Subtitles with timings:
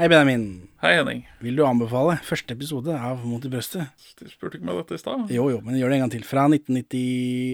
[0.00, 0.44] Hei, Benjamin.
[0.80, 1.18] Hei, Henning.
[1.44, 3.90] Vil du anbefale første episode av Mot i brøstet?
[4.16, 5.26] Du spurte ikke meg dette i stad?
[5.28, 6.22] Jo, jo, men gjør det en gang til.
[6.24, 7.02] Fra 1990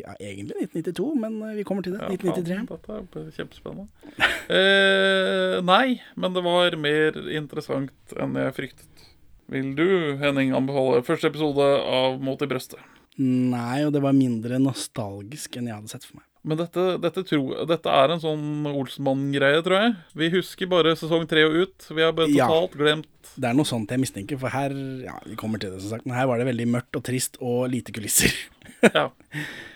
[0.05, 2.05] ja, Egentlig 1992, men eh, vi kommer til det.
[2.07, 2.85] Ja, 1993.
[2.87, 3.89] faen, dette er kjempespennende.
[4.61, 9.03] eh, nei, men det var mer interessant enn jeg fryktet.
[9.51, 9.89] Vil du,
[10.23, 11.67] Henning, anbefale første episode
[11.99, 12.79] av Mot i brøstet?
[13.19, 16.31] Nei, og det var mindre nostalgisk enn jeg hadde sett for meg.
[16.47, 19.95] Men dette, dette, tro, dette er en sånn Olsenmann-greie, tror jeg.
[20.15, 21.89] Vi husker bare sesong tre og ut.
[21.91, 22.47] Vi har bare Ja.
[22.47, 24.71] totalt glemt Det er noe sånt jeg mistenker, for her
[25.05, 27.37] Ja, vi kommer til det, som sagt, men her var det veldig mørkt og trist
[27.43, 28.31] og lite kulisser.
[28.95, 29.09] Ja.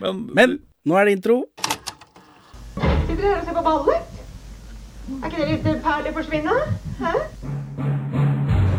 [0.01, 1.41] Men, Men nå er det intro.
[2.77, 4.03] Sitter dere her og ser på ballet?
[5.11, 6.55] Er ikke det litt perler forsvinne?
[7.01, 7.15] Hæ?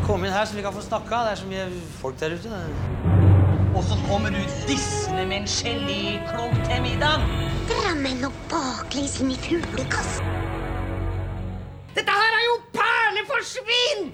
[0.08, 1.26] Kom inn her så vi kan få snakka.
[1.28, 1.68] Det er så mye
[2.00, 3.31] folk der ute.
[3.72, 7.22] Og så kommer du dissende med en geléklump til middag.
[7.70, 10.26] Drammen og baklengs inn i fuglekassen.
[11.96, 14.10] Dette her er jo perleforsvinn!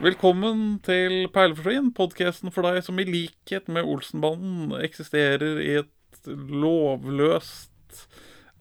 [0.00, 8.08] Velkommen til Perleforsvinn, podkasten for deg som i likhet med Olsenbanden eksisterer i et lovløst,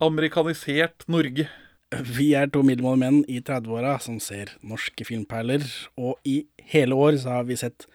[0.04, 1.48] amerikanisert Norge.
[1.90, 5.64] Vi er to middelmådige menn i 30-åra som ser norske filmperler,
[5.98, 7.88] og i hele år så har vi sett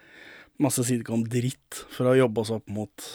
[0.58, 3.06] masse sitcom-dritt for å jobbe oss opp mot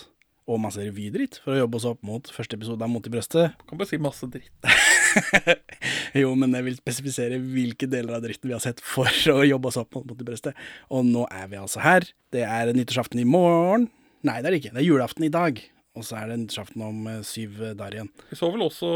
[0.50, 3.60] og masse revydritt for å jobbe oss opp mot første episode av Mot i brøstet.
[3.70, 4.54] Kan bare si masse dritt.
[6.18, 9.70] Jo, men jeg vil spesifisere hvilke deler av dritten vi har sett for å jobbe
[9.70, 10.58] oss opp mot Mot i brøstet.
[10.90, 12.08] Og nå er vi altså her.
[12.34, 13.88] Det er nyttårsaften i morgen.
[14.26, 14.74] Nei, det er det ikke.
[14.74, 15.62] Det er julaften i dag.
[15.98, 18.10] Og så er det nyttårsaften om eh, syv der igjen.
[18.30, 18.90] Vi så vel også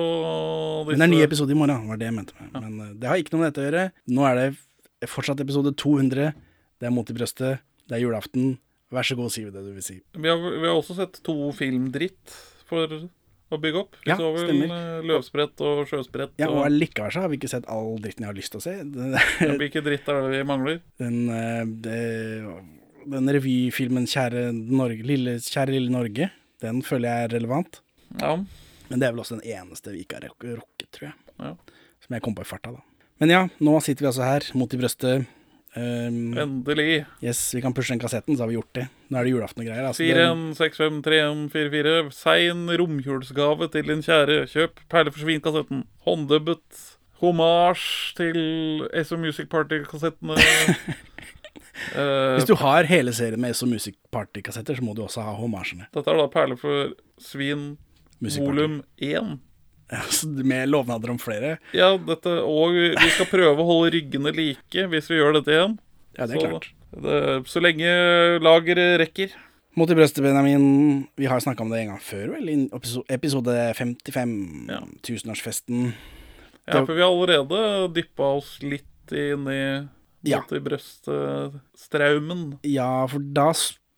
[0.87, 2.33] disse Men det er ny episode i morgen, var det jeg mente.
[2.39, 2.53] med.
[2.61, 3.85] Men eh, det har ikke noe med dette å gjøre.
[4.13, 6.29] Nå er det fortsatt episode 200.
[6.79, 7.59] Det er Mot i brøstet.
[7.89, 8.53] Det er julaften.
[8.93, 9.97] Vær så god, si det du vil si.
[10.13, 12.35] Vi har, vi har også sett to filmdritt
[12.69, 12.85] for
[13.53, 13.97] å bygge opp.
[14.05, 14.75] Vi Ja, så vel stemmer.
[14.77, 16.31] eh, Løvsprett og Sjøsprett.
[16.39, 18.65] Ja, og allikevel så har vi ikke sett all dritten jeg har lyst til å
[18.67, 18.75] se.
[18.85, 20.79] Det- Hvilke dritt er det vi mangler?
[21.01, 21.99] Den, eh, det,
[23.17, 26.29] den revyfilmen Kjære, Norge, lille, Kjære lille Norge,
[26.63, 27.81] den føler jeg er relevant.
[28.21, 28.33] Ja.
[28.89, 31.15] Men det er vel også den eneste vi ikke har rukket, tror jeg.
[31.39, 31.53] Ja.
[32.03, 32.83] Som jeg kom på i farta, da.
[33.21, 35.29] Men ja, nå sitter vi altså her, mot i brøstet.
[35.73, 37.05] Um, Endelig.
[37.23, 38.83] yes, vi kan pushe den kassetten, så har vi gjort det.
[39.09, 39.87] Nå er det julaften og greier.
[39.89, 44.43] Altså, 4 den, 1 6 5 3 1 4 4 Sein romjulsgave til din kjære.
[44.51, 45.85] Kjøp Perleforsvinn-kassetten.
[46.05, 46.83] Hånddubbet.
[47.23, 50.37] Hommage til SO Music Party-kassettene.
[51.95, 55.33] Eh, hvis du har hele serien med SO Music Party-kassetter, så må du også ha
[55.37, 55.87] homasjene.
[55.93, 57.73] dette er da perle for svin
[58.21, 59.39] volum 1.
[59.93, 61.57] Altså, Med lovnader om flere.
[61.75, 65.75] Ja, dette, og vi skal prøve å holde ryggene like hvis vi gjør dette igjen.
[66.17, 66.69] Ja, det er så, klart.
[66.93, 67.17] Det,
[67.49, 67.89] så lenge
[68.41, 69.35] lageret rekker.
[69.73, 71.07] Mot i brøstet, Benjamin.
[71.17, 72.49] Vi har snakka om det en gang før, vel?
[72.49, 72.57] I
[73.13, 74.35] episode 55.
[74.69, 74.83] Ja.
[75.05, 75.93] Tusenårsfesten.
[76.69, 79.63] Ja, for vi har allerede dyppa oss litt inn i
[80.23, 80.39] Ja.
[80.55, 82.43] i brøststraumen.
[82.63, 83.51] Ja, for da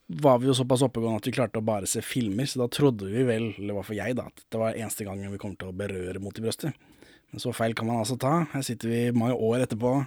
[0.07, 3.09] var vi jo såpass oppegående at vi klarte å bare se filmer, så da trodde
[3.09, 5.55] vi vel, eller i hvert fall jeg, da, at det var eneste gangen vi kom
[5.57, 6.77] til å berøre Mot i brøstet.
[7.33, 8.45] Men så feil kan man altså ta.
[8.53, 9.97] Her sitter vi mange år etterpå.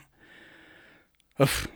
[1.43, 1.67] Uff.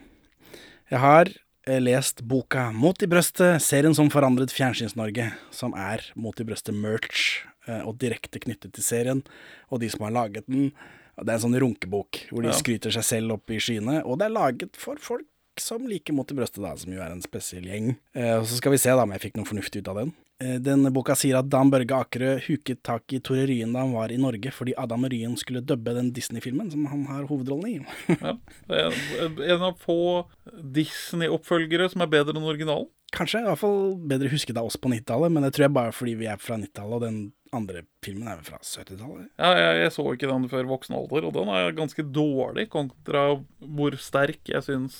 [0.91, 6.39] Jeg har eh, lest boka Mot i brøstet, serien som forandret Fjernsyns-Norge, som er Mot
[6.39, 9.23] i brøstet-merch, eh, og direkte knyttet til serien,
[9.67, 10.71] og de som har laget den.
[11.17, 12.57] Det er en sånn runkebok, hvor de Ja.
[12.57, 15.25] skryter seg selv opp i skyene, og det er laget for folk
[15.59, 17.95] som liker Mot i brøstet, da, som jo er en spesiell gjeng.
[18.15, 20.13] Eh, og så skal vi se da om jeg fikk noe fornuftig ut av den.
[20.41, 23.93] Eh, denne boka sier at Dan Børge Akerø huket tak i Tore Ryen da han
[23.93, 27.85] var i Norge, fordi Adam Ryen skulle dubbe den Disney-filmen som han har hovedrollen i.
[28.67, 28.89] Ja.
[29.53, 30.25] En av få
[30.57, 32.89] Disney-oppfølgere som er bedre enn originalen.
[33.13, 35.93] Kanskje i hvert fall bedre husket av oss på 90-tallet, men det tror jeg bare
[35.93, 37.19] fordi vi er fra 90-tallet, og den
[37.55, 39.27] andre filmen er vel fra 70-tallet.
[39.39, 43.27] Ja, jeg, jeg så ikke den før voksen alder, og den er ganske dårlig kontra
[43.59, 44.97] hvor sterk jeg syns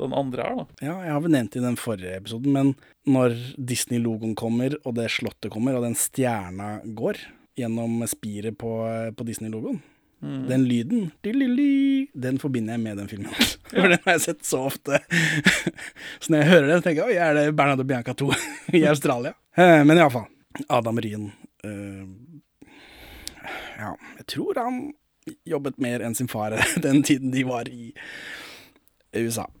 [0.00, 0.56] den andre er.
[0.62, 0.66] da.
[0.80, 2.72] Ja, jeg har vel nevnt i den forrige episoden, men
[3.10, 7.20] når Disney-logoen kommer, og det slottet kommer, og den stjerna går
[7.60, 8.70] gjennom spiret på,
[9.16, 9.82] på Disney-logoen,
[10.20, 11.06] den lyden,
[12.12, 13.32] den forbinder jeg med den filmen.
[13.70, 14.98] For den har jeg sett så ofte.
[16.20, 18.28] så når jeg hører den, tenker jeg oi, er det Bernardo Bianca 2
[18.80, 19.32] i Australia?
[19.56, 20.26] Eh, Men iallfall.
[20.68, 21.30] Adam Ryen.
[21.64, 22.06] Eh,
[23.80, 24.80] ja, jeg tror han
[25.48, 26.54] jobbet mer enn sin far
[26.84, 27.92] den tiden de var i
[29.16, 29.46] USA.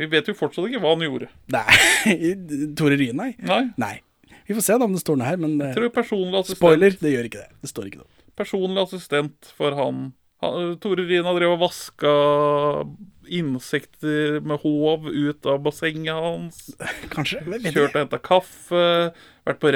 [0.00, 1.28] Vi vet jo fortsatt ikke hva han gjorde.
[1.52, 1.66] Nei,
[2.78, 3.32] Tore Ryen, nei.
[3.44, 3.96] Nei, Nei.
[4.48, 6.58] Vi får se da om det står noe her, men eh, jeg tror personlig assistent,
[6.58, 7.50] spoiler, det gjør ikke det.
[7.62, 8.10] Det står ikke noe.
[8.40, 10.08] personlig assistent for Han-
[10.40, 12.12] Tore Rina har drevet og vaska
[13.30, 16.62] insekter med håv ut av bassenget hans.
[17.12, 17.42] Kanskje?
[17.68, 18.84] Kjørt og henta kaffe.
[19.46, 19.70] Vært på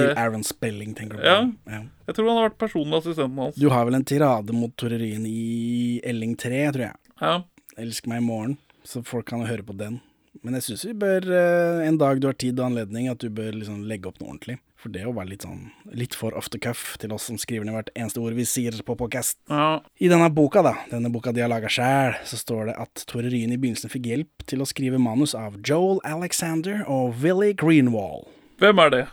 [0.00, 0.14] Til.
[0.16, 1.26] Aaron Spelling, tenker du.
[1.26, 1.38] Ja.
[1.70, 1.82] ja.
[2.08, 3.60] Jeg tror han har vært personlig assistenten hans.
[3.60, 7.12] Du har vel en tirade mot Tore Ryen i Elling 3, tror jeg.
[7.22, 7.36] Ja.
[7.80, 8.56] Elsk meg i morgen,
[8.88, 10.00] så folk kan høre på den.
[10.42, 13.28] Men jeg syns vi bør, eh, en dag du har tid og anledning, at du
[13.30, 14.58] bør liksom legge opp noe ordentlig.
[14.82, 17.68] For det å være litt sånn litt for off the cuff til oss som skriver
[17.68, 19.38] ned hvert eneste ord vi sier på podcast.
[19.46, 19.78] ja.
[20.02, 23.30] I denne boka, da, denne boka de har laga sjæl, så står det at Tore
[23.30, 28.26] Ryen i begynnelsen fikk hjelp til å skrive manus av Joel Alexander og Willy Greenwall.
[28.58, 29.04] Hvem er det?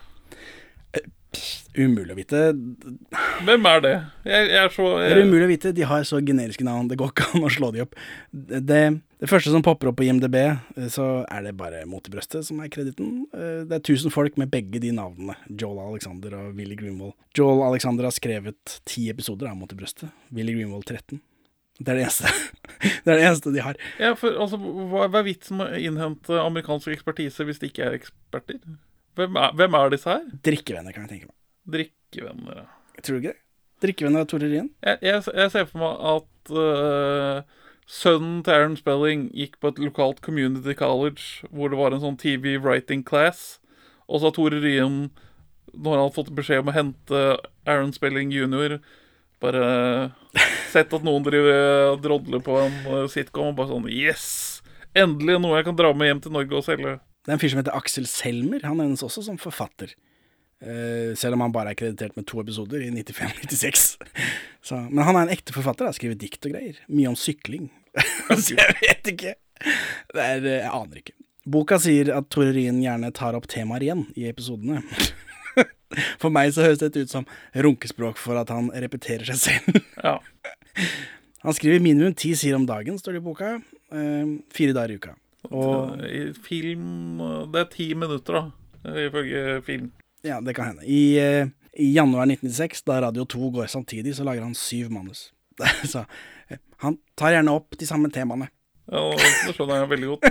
[1.77, 2.39] Umulig å vite.
[3.45, 3.93] Hvem er det?
[4.25, 5.71] Jeg, jeg er så Det er umulig å vite.
[5.77, 6.89] De har så generiske navn.
[6.89, 7.93] Det går ikke an å slå de opp.
[8.33, 8.81] Det,
[9.19, 12.45] det første som popper opp på IMDb, eh, så er det bare Mot i brøstet
[12.47, 13.25] som er krediten.
[13.33, 15.35] Eh, Det er 1000 folk med begge de navnene.
[15.49, 17.13] Joel Alexander og Willy Greenwald.
[17.37, 20.09] Joel Alexander har skrevet ti episoder av Mot i brøstet.
[20.31, 21.19] Willy Greenwald 13.
[21.79, 22.27] Det er det eneste,
[23.05, 23.77] det er det eneste de har.
[23.99, 27.85] Ja, for altså, hva, hva er vitsen med å innhente amerikansk ekspertise hvis de ikke
[27.87, 28.57] er eksperter?
[29.15, 30.25] Hvem er, hvem er disse her?
[30.43, 31.37] Drikkevenner, kan jeg tenke meg.
[31.75, 32.65] Drikkevenner.
[32.65, 33.01] ja.
[33.03, 33.41] Tror du ikke det?
[33.79, 34.67] Drikkevenner av Tore Rien?
[34.83, 37.58] Jeg, jeg, jeg ser for meg at øh,
[37.89, 42.19] sønnen til Aaron Spelling gikk på et lokalt community college hvor det var en sånn
[42.21, 43.57] TV writing class,
[44.05, 45.09] og så har Tore Ryen,
[45.73, 47.23] når han har fått beskjed om å hente
[47.69, 48.77] Aaron Spelling jr.,
[49.39, 49.65] bare
[50.73, 54.25] sett at noen driver drodler på en øh, sitcom, og bare sånn Yes!
[54.97, 56.97] Endelig noe jeg kan dra med hjem til Norge og selge.
[57.23, 58.63] Det er en fyr som heter Aksel Selmer.
[58.65, 59.93] Han nevnes også som forfatter.
[60.59, 63.85] Eh, selv om han bare er kreditert med to episoder i 95-96.
[64.91, 65.87] Men han er en ekte forfatter.
[65.87, 66.81] Har skrevet dikt og greier.
[66.91, 67.69] Mye om sykling.
[68.35, 69.35] Så jeg vet ikke.
[70.13, 71.15] Det er, uh, jeg aner ikke.
[71.49, 74.83] Boka sier at Tore Ryen gjerne tar opp temaer igjen i episodene.
[76.21, 77.25] For meg så høres dette ut som
[77.57, 79.79] runkespråk for at han repeterer seg selv.
[79.97, 80.19] Ja.
[81.39, 83.55] Han skriver minimum ti sider om dagen, står det i boka.
[83.95, 85.15] Uh, fire dager i uka.
[85.55, 89.87] Og I film Det er ti minutter, da, ifølge film.
[90.27, 90.85] Ja, det kan hende.
[90.85, 91.47] I, eh,
[91.79, 95.29] I januar 1996, da Radio 2 går samtidig, så lager han syv manus.
[95.91, 96.05] så
[96.47, 98.49] eh, han tar gjerne opp de samme temaene.
[98.89, 99.03] Ja,
[99.47, 100.29] det skjønner jeg veldig godt.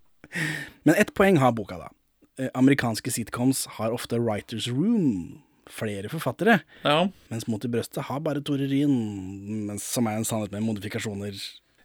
[0.86, 1.90] Men ett poeng har boka, da.
[2.38, 7.08] Eh, amerikanske sitcoms har ofte writers room, flere forfattere, Ja.
[7.32, 11.34] mens Mot i brøstet har bare Tore Ryen, som er en sannhet med modifikasjoner.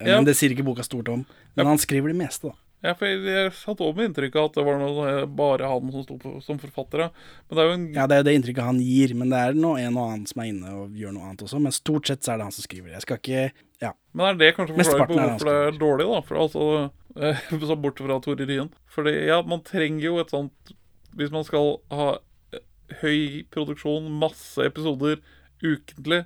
[0.01, 0.17] Ja.
[0.17, 1.23] Men det sier ikke boka stort om.
[1.55, 2.57] Men han skriver det meste, da.
[2.81, 5.91] Ja, for jeg, jeg satt også med inntrykket at det var noe, eh, bare han
[5.93, 7.03] som sto på, som forfatter.
[7.45, 9.41] Men det er jo en Ja, det er jo det inntrykket han gir, men det
[9.41, 11.61] er noe en og annen som er inne og gjør noe annet også.
[11.61, 12.95] Men stort sett så er det han som skriver.
[12.95, 13.43] Jeg skal ikke
[13.81, 13.93] Ja.
[14.13, 16.23] Men er det kanskje forklaring på hvorfor det er dårlig, da?
[16.25, 16.65] For altså,
[17.21, 18.73] eh, så Bort fra Tore Ryen.
[18.89, 20.73] Fordi ja, man trenger jo et sånt
[21.17, 22.09] Hvis man skal ha
[22.55, 22.65] eh,
[23.03, 25.21] høy produksjon, masse episoder
[25.61, 26.23] ukentlig,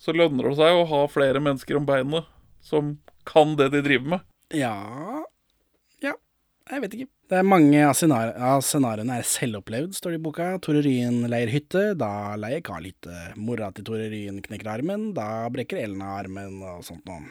[0.00, 2.28] så lønner det seg å ha flere mennesker om beinet
[2.64, 2.96] som
[3.28, 4.24] kan det de driver med.
[4.56, 5.26] Ja,
[6.70, 7.08] jeg vet ikke.
[7.28, 8.34] Det er mange av scenar-
[8.64, 10.46] scenarioene er selvopplevd, står det i boka.
[10.64, 13.14] Tore Ryen leier hytte, da leier Carl hytte.
[13.36, 17.26] Mora til Tore Ryen knekker armen, da brekker Ellen av armen, og sånt noe.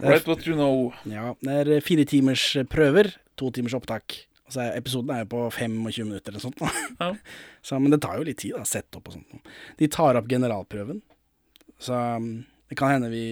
[0.00, 0.92] Right what you know.
[1.04, 4.16] ja, det er fire timers prøver, to timers opptak.
[4.48, 6.58] Altså, Episoden er jo på 25 minutter eller sånt.
[6.98, 7.12] Ja.
[7.62, 8.64] Så, men det tar jo litt tid, da.
[8.66, 9.50] Sette opp og sånt.
[9.78, 11.02] De tar opp generalprøven.
[11.80, 12.30] Så um,
[12.68, 13.22] det kan hende vi,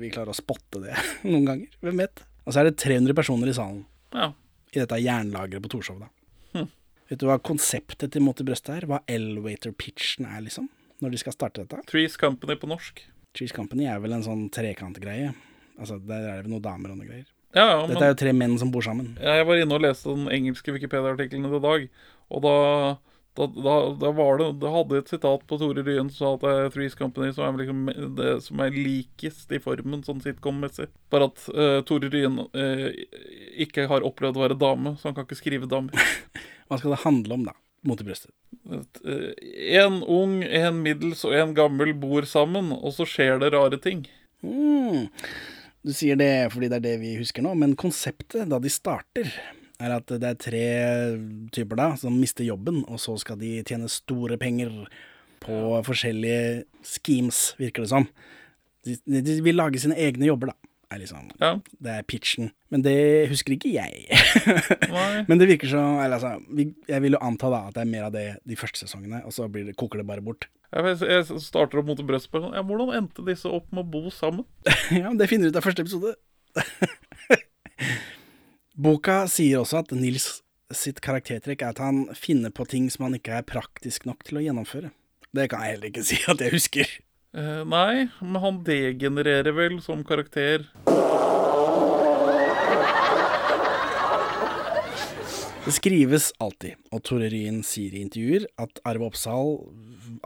[0.00, 0.94] vi klarer å spotte det
[1.28, 1.74] noen ganger.
[1.84, 2.22] Hvem vet.
[2.46, 3.82] Og så er det 300 personer i salen
[4.14, 4.30] Ja.
[4.72, 6.08] I dette jernlageret på Torshov, da.
[6.56, 6.68] Hm.
[7.10, 8.86] Vet du hva konseptet til Mot i brøstet er?
[8.88, 10.68] Hva elevator-pitchen er, liksom?
[11.02, 11.82] Når de skal starte dette?
[11.90, 13.02] Trees Company på norsk.
[13.36, 15.32] Trees Company er vel en sånn trekantgreie.
[15.78, 17.28] Altså, Der er det vel noen damer og noen greier.
[17.52, 19.16] Ja, ja, Dette er jo tre menn som bor sammen.
[19.20, 21.88] jeg var inne og leste den engelske Wikipedia-artikkelen i dag,
[22.32, 22.54] og da
[23.34, 26.32] da, da, da var det Da hadde jeg et sitat på Tore Ryen som sa
[26.36, 30.20] at det er Threes Company som er liksom det som er likest i formen sånn
[30.24, 30.90] sitcom-messig.
[31.12, 32.88] Bare at uh, Tore Ryen uh,
[33.64, 35.96] ikke har opplevd å være dame, så han kan ikke skrive damer.
[36.68, 37.56] Hva skal det handle om, da?
[37.88, 38.30] Mot i brøstet.
[38.70, 39.32] Eh,
[39.80, 44.04] en ung, en middels og en gammel bor sammen, og så skjer det rare ting.
[44.46, 45.08] Mm.
[45.82, 49.32] Du sier det fordi det er det vi husker nå, men konseptet da de starter,
[49.82, 50.66] er at det er tre
[51.54, 54.84] typer da som mister jobben, og så skal de tjene store penger
[55.42, 58.06] på forskjellige schemes, virker det som.
[58.86, 60.72] De, de vil lage sine egne jobber, da.
[60.92, 61.54] Er liksom, Ja.
[61.80, 62.50] Det er pitchen.
[62.70, 64.06] Men det husker ikke jeg.
[65.28, 66.42] Men det virker som eller altså,
[66.88, 69.32] Jeg vil jo anta da at det er mer av det de første sesongene, og
[69.32, 70.50] så blir det, koker det bare bort.
[70.72, 74.44] Jeg, jeg starter opp mot sånn, ja, Hvordan endte disse opp med å bo sammen?
[74.92, 76.14] ja, men det finner du ut av første episode.
[78.72, 80.40] Boka sier også at Nils
[80.72, 84.40] sitt karaktertrekk er at han finner på ting som han ikke er praktisk nok til
[84.40, 84.88] å gjennomføre.
[85.36, 86.94] Det kan jeg heller ikke si at jeg husker.
[87.36, 90.64] Uh, nei, men han degenererer vel som karakter.
[95.62, 99.52] Det skrives alltid, og Tore Ryen sier i intervjuer at Arve Oppsal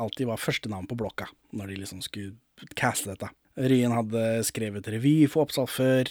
[0.01, 3.29] alltid var førstenavn på blokka når de liksom skulle caste dette.
[3.59, 6.09] Ryen hadde skrevet revy for Oppsal før.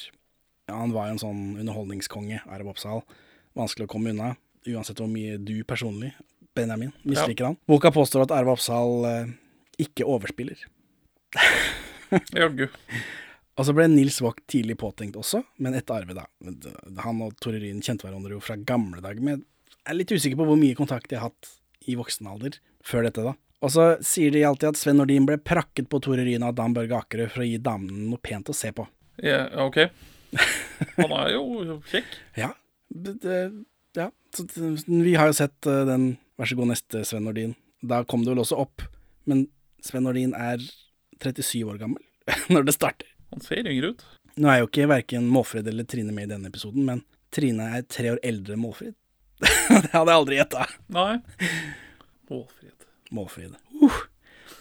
[0.65, 3.03] Ja, han var jo en sånn underholdningskonge, Arve Oppsal.
[3.57, 4.33] Vanskelig å komme unna,
[4.67, 6.13] uansett hvor mye du personlig,
[6.55, 7.57] Benjamin, misliker han.
[7.69, 9.33] Boka påstår at Arve Oppsal eh,
[9.85, 10.61] ikke overspiller.
[12.39, 12.69] Jaggu.
[13.55, 16.25] Og så ble Nils Vogt tidlig påtenkt også, men etter Arve, da.
[17.05, 19.43] Han og Tore Ryen kjente hverandre jo fra gamle dager, men
[19.85, 21.51] jeg er litt usikker på hvor mye kontakt de har hatt
[21.85, 23.35] i voksen alder før dette, da.
[23.63, 26.73] Og så sier de alltid at Sven Nordin ble prakket på Tore Ryen av Dan
[26.75, 28.87] Børge Akerø for å gi damene noe pent å se på.
[29.23, 29.79] Ja, OK.
[30.97, 32.17] Han er jo kjekk.
[32.39, 32.51] Ja.
[32.89, 33.39] Det,
[33.97, 34.09] ja.
[34.35, 34.45] Så,
[34.85, 37.53] vi har jo sett eh, den Vær så god, neste Sven Nordin.
[37.79, 38.83] Da kom det vel også opp,
[39.23, 39.45] men
[39.85, 40.59] Sven Nordin er
[41.23, 42.01] 37 år gammel
[42.51, 43.07] når det starter.
[43.31, 44.03] Han ser yngre ut.
[44.35, 47.85] Nå er jo ikke verken Målfrid eller Trine med i denne episoden, men Trine er
[47.87, 48.97] tre år eldre enn Målfrid.
[49.39, 50.65] det hadde jeg aldri gjetta.
[50.95, 51.13] Nei.
[52.31, 52.87] Målfrid.
[53.15, 53.55] Målfrid.
[53.79, 54.01] Uh,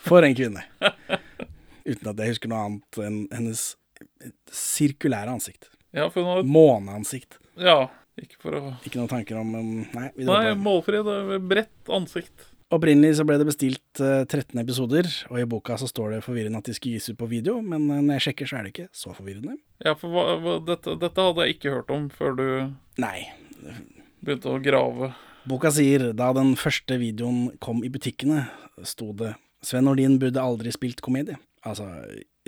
[0.06, 0.62] for en kvinne.
[1.90, 3.72] Uten at jeg husker noe annet enn hennes
[4.50, 5.70] sirkulære ansikt.
[5.94, 7.38] Ja, for hun Måneansikt.
[7.60, 7.86] Ja,
[8.18, 10.08] ikke for å Ikke noen tanker om Nei.
[10.16, 11.02] Nei, målfri.
[11.42, 12.50] Bredt ansikt.
[12.74, 16.58] Opprinnelig så ble det bestilt eh, 13 episoder, og i boka så står det forvirrende
[16.58, 18.72] at de skulle gis ut på video, men eh, når jeg sjekker så er det
[18.72, 19.58] ikke så forvirrende.
[19.84, 22.46] Ja, for hva, hva, dette, dette hadde jeg ikke hørt om før du
[23.04, 23.28] Nei.
[24.24, 25.12] begynte å grave.
[25.46, 28.46] Boka sier da den første videoen kom i butikkene,
[28.82, 31.36] sto det Sven Nordin burde aldri spilt komedie.
[31.64, 31.86] Altså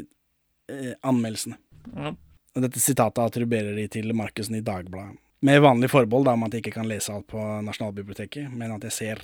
[0.01, 1.61] eh, anmeldelsene.
[1.95, 2.15] Ja.
[2.57, 5.19] Dette sitatet attribuerer de til Markussen i Dagbladet.
[5.45, 8.87] Med vanlig forbehold da, om at jeg ikke kan lese alt på Nasjonalbiblioteket, men at
[8.89, 9.23] jeg ser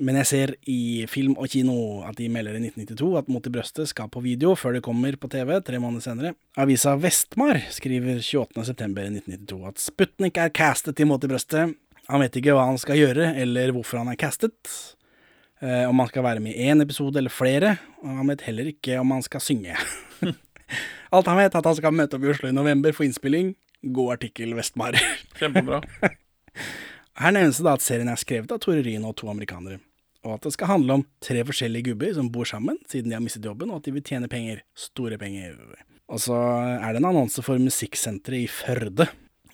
[0.00, 1.74] men jeg ser i film og kino
[2.08, 5.16] at de melder i 1992 at Mot i brøstet skal på video før det kommer
[5.20, 6.32] på TV tre måneder senere.
[6.60, 11.74] Avisa Vestmar skriver 28.9.1992 at Sputnik er castet til Mot i brøstet.
[12.08, 14.56] Han vet ikke hva han skal gjøre, eller hvorfor han er castet.
[15.60, 17.76] Eh, om han skal være med i én episode eller flere.
[18.00, 19.76] Og han vet heller ikke om han skal synge.
[21.10, 23.54] Alt han vet, er at han skal møte opp i Oslo i november for innspilling.
[23.82, 24.94] God artikkel, Vestmar.
[25.40, 25.80] Kjempebra.
[27.20, 29.80] Her nevnes det da at serien er skrevet av Tore Ryen og to amerikanere,
[30.24, 33.24] og at det skal handle om tre forskjellige gubber som bor sammen siden de har
[33.24, 34.62] mistet jobben, og at de vil tjene penger.
[34.78, 35.58] Store penger.
[36.10, 36.38] Og så
[36.78, 39.10] er det en annonse for Musikksenteret i Førde.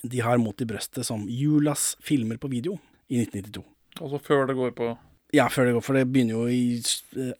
[0.07, 2.77] De har Mot i brøstet som Julas filmer på video
[3.09, 3.65] i 1992.
[3.97, 4.93] Altså før det går på
[5.35, 6.77] Ja, før det går, for det begynner jo i,
[7.19, 7.33] eh,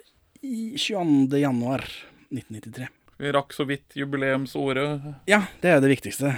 [0.43, 1.39] i 22.
[1.39, 1.85] januar
[2.33, 2.89] 1993.
[3.19, 5.07] Vi rakk så vidt jubileumsåret.
[5.31, 6.35] Ja, det er jo det viktigste.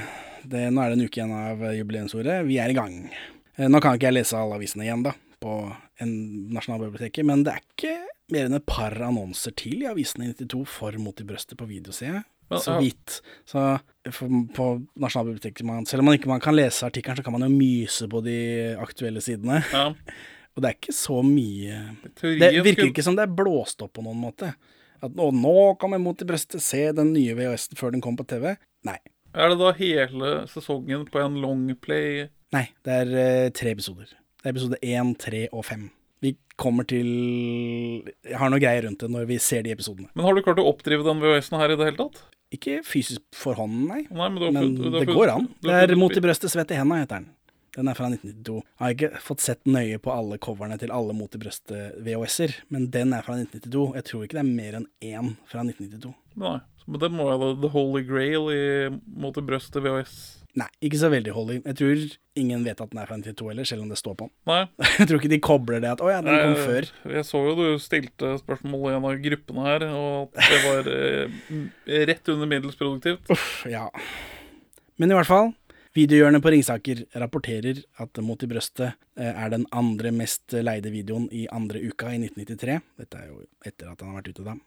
[0.48, 2.46] Det, nå er det en uke igjen av jubileumsordet jubileumsåret.
[2.46, 2.98] Vi er i gang.
[3.58, 5.56] Eh, Nå kan ikke jeg lese alle avisene igjen, da, på
[6.04, 6.12] en
[6.54, 7.96] Nasjonalbiblioteket, men det er ikke
[8.30, 11.66] mer enn et par annonser til i avisene i 92 for Mot i brøstet på
[11.66, 11.90] video.
[11.98, 13.18] Men, Så vidt.
[13.48, 13.64] Så
[14.14, 14.68] for, på
[15.02, 18.06] Nasjonalbiblioteket, man, selv om man ikke man kan lese artikkelen, så kan man jo myse
[18.08, 18.38] på de
[18.78, 19.64] aktuelle sidene.
[19.74, 19.88] Ja.
[20.58, 21.76] Og det er ikke så mye
[22.18, 24.54] Det virker skulle- ikke som det er blåst opp på noen måte.
[25.04, 28.26] At nå, nå vi Mot i brøstet, se den nye VHS-en før den kom på
[28.28, 28.56] TV.
[28.86, 28.98] Nei.
[29.36, 32.26] Er det da hele sesongen på en longplay?
[32.54, 34.10] Nei, det er uh, tre episoder.
[34.40, 35.88] Det er episode én, tre og fem.
[36.24, 37.06] Vi kommer til
[38.26, 40.10] Jeg har noe greier rundt det når vi ser de episodene.
[40.18, 42.22] Men har du klart å oppdrive den VHS-en her i det hele tatt?
[42.54, 44.02] Ikke fysisk for hånden, nei.
[44.08, 45.50] Nei, men Men det går an.
[45.62, 47.28] Det er Mot i brøstet, svett i henda, heter den.
[47.78, 48.62] Den er fra 1992.
[48.66, 52.56] Jeg har ikke fått sett nøye på alle coverne til alle Mot i brøstet VHS-er,
[52.74, 53.84] men den er fra 1992.
[54.00, 56.10] Jeg tror ikke det er mer enn én fra 1992.
[56.42, 56.58] Nei.
[56.88, 58.62] Men det må jo være The Holy Grail i
[59.20, 60.18] Mot i brøstet VHS.
[60.58, 61.58] Nei, ikke så veldig holy.
[61.60, 62.00] Jeg tror
[62.40, 64.32] ingen vet at den er fra 92 heller, selv om det står på den.
[64.48, 64.62] Nei.
[64.98, 66.88] Jeg tror ikke de kobler det at 'å ja, den kom før'.
[67.14, 70.90] Jeg så jo du stilte spørsmål i en av gruppene her, og at det var
[70.94, 71.38] eh,
[72.10, 73.30] rett under middels produktivt.
[73.30, 73.86] Uff, ja.
[74.98, 75.52] Men i hvert fall,
[75.98, 78.88] videohjørnet på Ringsaker rapporterer at Mot i brøstet
[79.18, 82.80] eh, er den andre mest leide videoen i andre uka i 1993.
[83.02, 84.58] Dette er jo etter at han har vært ute da.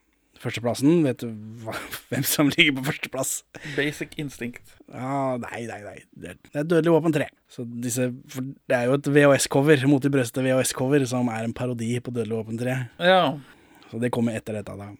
[0.41, 1.27] Førsteplassen, vet du
[1.61, 1.75] hva,
[2.09, 3.33] hvem som ligger på førsteplass?
[3.75, 4.73] Basic instinct.
[4.89, 5.97] Ja, nei, nei, nei.
[6.17, 7.27] Det er, Dødelig våpen 3.
[7.51, 11.93] Så disse, det er jo et VHS-cover, Mot i brøstet VHS-cover, som er en parodi
[12.01, 12.77] på Dødelig våpen 3.
[13.11, 13.21] Ja.
[13.91, 14.91] Så det kommer etter dette, da.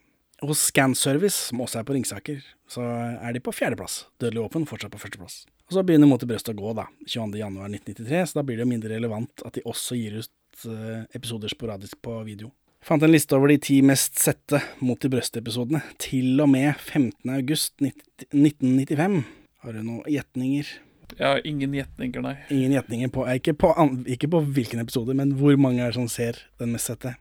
[0.42, 4.04] Hos Scanservice, som også er på Ringsaker, så er de på fjerdeplass.
[4.22, 5.42] Dødelig våpen fortsatt på førsteplass.
[5.72, 6.82] Og så begynner Mot i brøstet å gå, da.
[7.08, 11.48] 22.1.1993, så da blir det jo mindre relevant at de også gir ut eh, episoder
[11.48, 12.50] sporadisk på video.
[12.82, 15.80] Jeg Fant en liste over de ti mest sette Mot i brøstet-episodene.
[16.02, 17.32] Til og med 15.
[17.32, 19.16] august 1995.
[19.64, 20.74] Har du noen gjetninger?
[21.14, 22.34] Jeg har ingen gjetninger, nei.
[22.52, 23.72] Ingen gjetninger på ikke, på
[24.12, 27.14] ikke på hvilken episode, men hvor mange er det som ser den mest sette?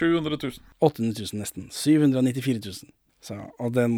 [0.00, 0.58] 700 000.
[0.82, 1.70] 800 000 nesten.
[1.70, 2.90] 794 000.
[3.22, 3.94] Så, og den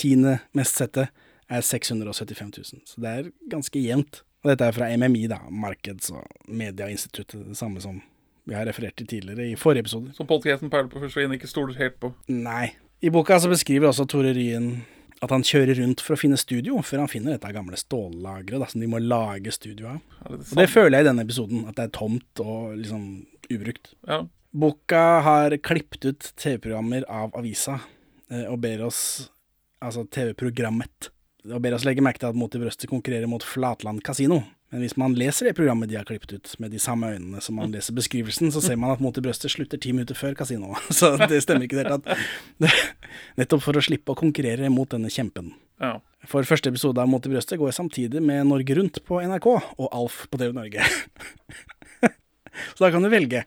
[0.00, 1.10] tiende mest sette
[1.52, 2.84] er 675 000.
[2.88, 4.22] Så det er ganske jevnt.
[4.42, 7.44] Og dette er fra MMI, da, Markeds- og medieinstituttet.
[7.52, 8.00] Det samme som
[8.48, 10.10] vi har referert til tidligere i forrige episode.
[10.16, 12.10] Som podkasten Perle på forsvinn ikke stoler helt på.
[12.32, 12.72] Nei.
[13.02, 14.82] I boka så beskriver også Tore Ryen
[15.22, 18.82] at han kjører rundt for å finne studio, før han finner dette gamle stållageret som
[18.82, 20.00] de må lage studio av.
[20.26, 23.04] Det Og det føler jeg i denne episoden, at det er tomt og liksom
[23.46, 23.92] ubrukt.
[24.08, 24.24] Ja.
[24.52, 27.78] Boka har klippet ut TV-programmer av avisa,
[28.30, 29.30] eh, og ber oss
[29.82, 31.08] Altså TV-programmet.
[31.50, 34.42] Og ber oss legge merke til at Mot i brøstet konkurrerer mot Flatland kasino.
[34.72, 37.58] Men hvis man leser det programmet de har klippet ut, med de samme øynene som
[37.58, 40.76] man leser beskrivelsen, så ser man at Mot i brøstet slutter ti minutter før kasino.
[40.98, 42.78] Så det stemmer ikke i det hele tatt.
[43.42, 45.52] Nettopp for å slippe å konkurrere mot denne kjempen.
[45.82, 45.98] ja.
[46.30, 49.88] For første episode av Mot i brøstet går samtidig med Norge Rundt på NRK og
[49.90, 50.86] Alf på TV Norge.
[52.76, 53.42] Så da kan du velge.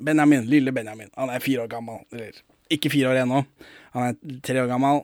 [0.00, 1.10] Benjamin, lille Benjamin.
[1.20, 2.00] Han er fire år gammel.
[2.14, 2.38] Eller
[2.72, 3.42] ikke fire år ennå.
[3.92, 5.02] Han er tre år gammel.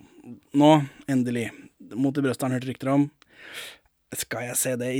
[0.56, 0.70] Nå,
[1.12, 1.50] endelig.
[1.94, 3.10] Mot i brøstet har han hørt rykter om.
[4.16, 4.90] Skal jeg se det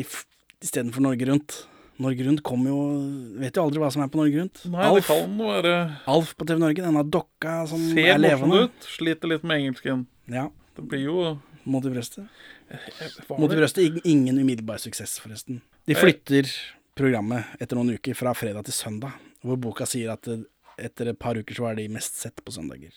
[0.63, 1.57] istedenfor Norge Rundt?
[1.99, 2.81] Norge Rundt kommer jo
[3.43, 4.61] Vet jo aldri hva som er på Norge Rundt.
[4.71, 5.73] Nei, det Alf, kan være
[6.07, 8.61] Alf på TV Norge, denne dokka som Ser er morsom levende.
[8.69, 8.89] ut.
[8.97, 10.07] Sliter litt med engelsken.
[10.31, 12.29] Ja, Det blir jo Mot i brøstet.
[13.29, 15.61] Mot i det- brøstet, ingen umiddelbar suksess, forresten.
[15.87, 16.47] De flytter
[16.97, 19.13] programmet etter noen uker fra fredag til søndag,
[19.45, 20.25] hvor boka sier at
[20.79, 22.93] etter et par uker så er de mest sett på søndager.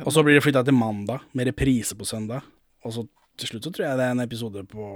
[0.00, 2.42] Og så blir det flytta til mandag, med reprise på søndag.
[2.84, 3.08] Og så
[3.40, 4.86] til slutt så tror jeg det er en episode på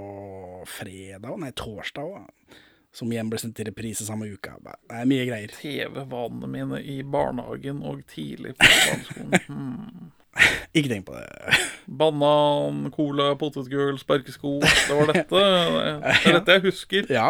[0.69, 2.57] fredag, nei, torsdag òg,
[2.95, 4.55] som igjen ble sendt til reprise samme uka.
[4.63, 5.55] Det er mye greier.
[5.59, 9.41] TV-vanene mine i barnehagen og tidlig på barneskolen.
[10.35, 10.75] Hmm.
[10.75, 11.59] Ikke tenk på det.
[11.87, 14.57] Banan, cola, potetgull, sparkesko.
[14.59, 15.43] Det var dette.
[16.25, 17.07] Det er dette jeg husker.
[17.07, 17.29] Ja.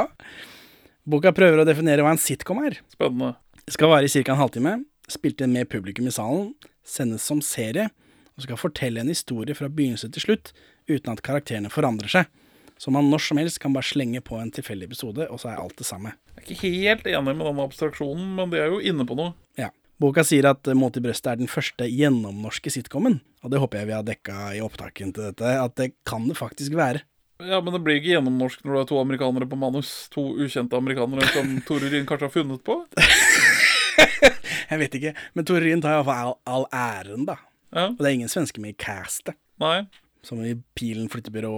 [1.06, 2.80] Boka prøver å definere hva en sitcom er.
[2.90, 3.36] Spennende.
[3.62, 4.34] Det skal vare i ca.
[4.34, 4.74] en halvtime,
[5.10, 6.56] spilt inn med publikum i salen,
[6.86, 7.92] sendes som serie,
[8.34, 10.52] og skal fortelle en historie fra begynnelse til slutt,
[10.90, 12.30] uten at karakterene forandrer seg.
[12.78, 15.62] Så man når som helst kan bare slenge på en tilfeldig episode, og så er
[15.62, 16.12] alt det samme.
[16.36, 19.32] Jeg er ikke helt enig med denne abstraksjonen, men det er jo inne på noe.
[19.60, 19.70] Ja.
[20.02, 23.80] Boka sier at eh, Mot i brøstet er den første gjennomnorske sitcomen, og det håper
[23.80, 27.06] jeg vi har dekka i opptaken til dette, at det kan det faktisk være.
[27.40, 29.90] Ja, Men det blir ikke gjennomnorsk når du har to amerikanere på manus.
[30.14, 32.78] To ukjente amerikanere som Tore Ryen kanskje har funnet på.
[34.72, 37.38] Jeg vet ikke, men Tore Ryen tar iallfall all, all æren, da.
[37.76, 39.36] Ja, Og det er ingen svenske med i castet.
[39.64, 39.86] Nei.
[40.26, 41.52] Som i Pilen flyttebyrå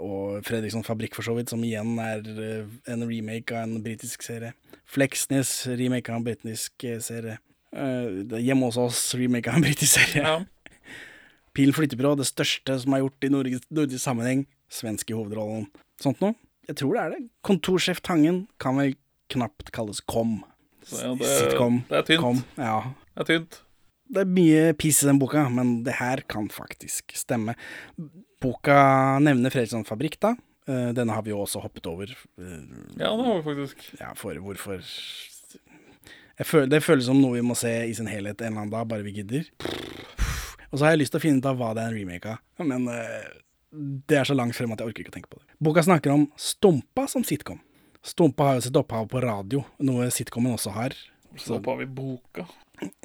[0.00, 4.24] og, Fredriksson Fabrikk, for så vidt, som igjen er eh, en remake av en britisk
[4.24, 4.54] serie.
[4.88, 7.36] Fleksnes, remake av en britisk eh, serie.
[7.76, 10.22] Eh, Hjemme hos oss, remake av en britisk serie.
[10.24, 10.80] Ja.
[11.56, 14.46] Pilen flyttebyrå, det største som er gjort i nordisk, nordisk sammenheng.
[14.72, 15.66] Svensk i hovedrollen.
[16.00, 16.32] Sånt noe.
[16.70, 17.20] Jeg tror det er det.
[17.44, 18.94] Kontorsjef Tangen kan vel
[19.34, 20.38] knapt kalles kom.
[20.86, 21.82] Så ja, det, Sitcom.
[21.90, 22.22] det er tynt.
[22.24, 22.40] Kom.
[22.56, 22.78] Ja.
[23.12, 23.58] Det er tynt.
[24.12, 27.54] Det er mye piss i den boka, men det her kan faktisk stemme.
[28.42, 30.34] Boka nevner Fredriksson Fabrikk, da.
[30.68, 32.10] Eh, Denne har vi jo også hoppet over.
[32.38, 32.58] eh,
[33.00, 33.86] Ja, det har vi faktisk.
[34.00, 34.82] Ja, for hvorfor
[36.42, 38.88] føler, Det føles som noe vi må se i sin helhet en eller annen dag,
[38.88, 39.48] bare vi gidder.
[40.72, 42.26] Og så har jeg lyst til å finne ut av hva det er en remake
[42.32, 43.28] av, men eh,
[44.08, 45.46] det er så langt frem at jeg orker ikke å tenke på det.
[45.62, 47.60] Boka snakker om Stumpa som sitcom.
[48.02, 50.96] Stumpa har jo sitt opphav på radio, noe sitcomen også har.
[51.38, 52.44] Så har vi boka.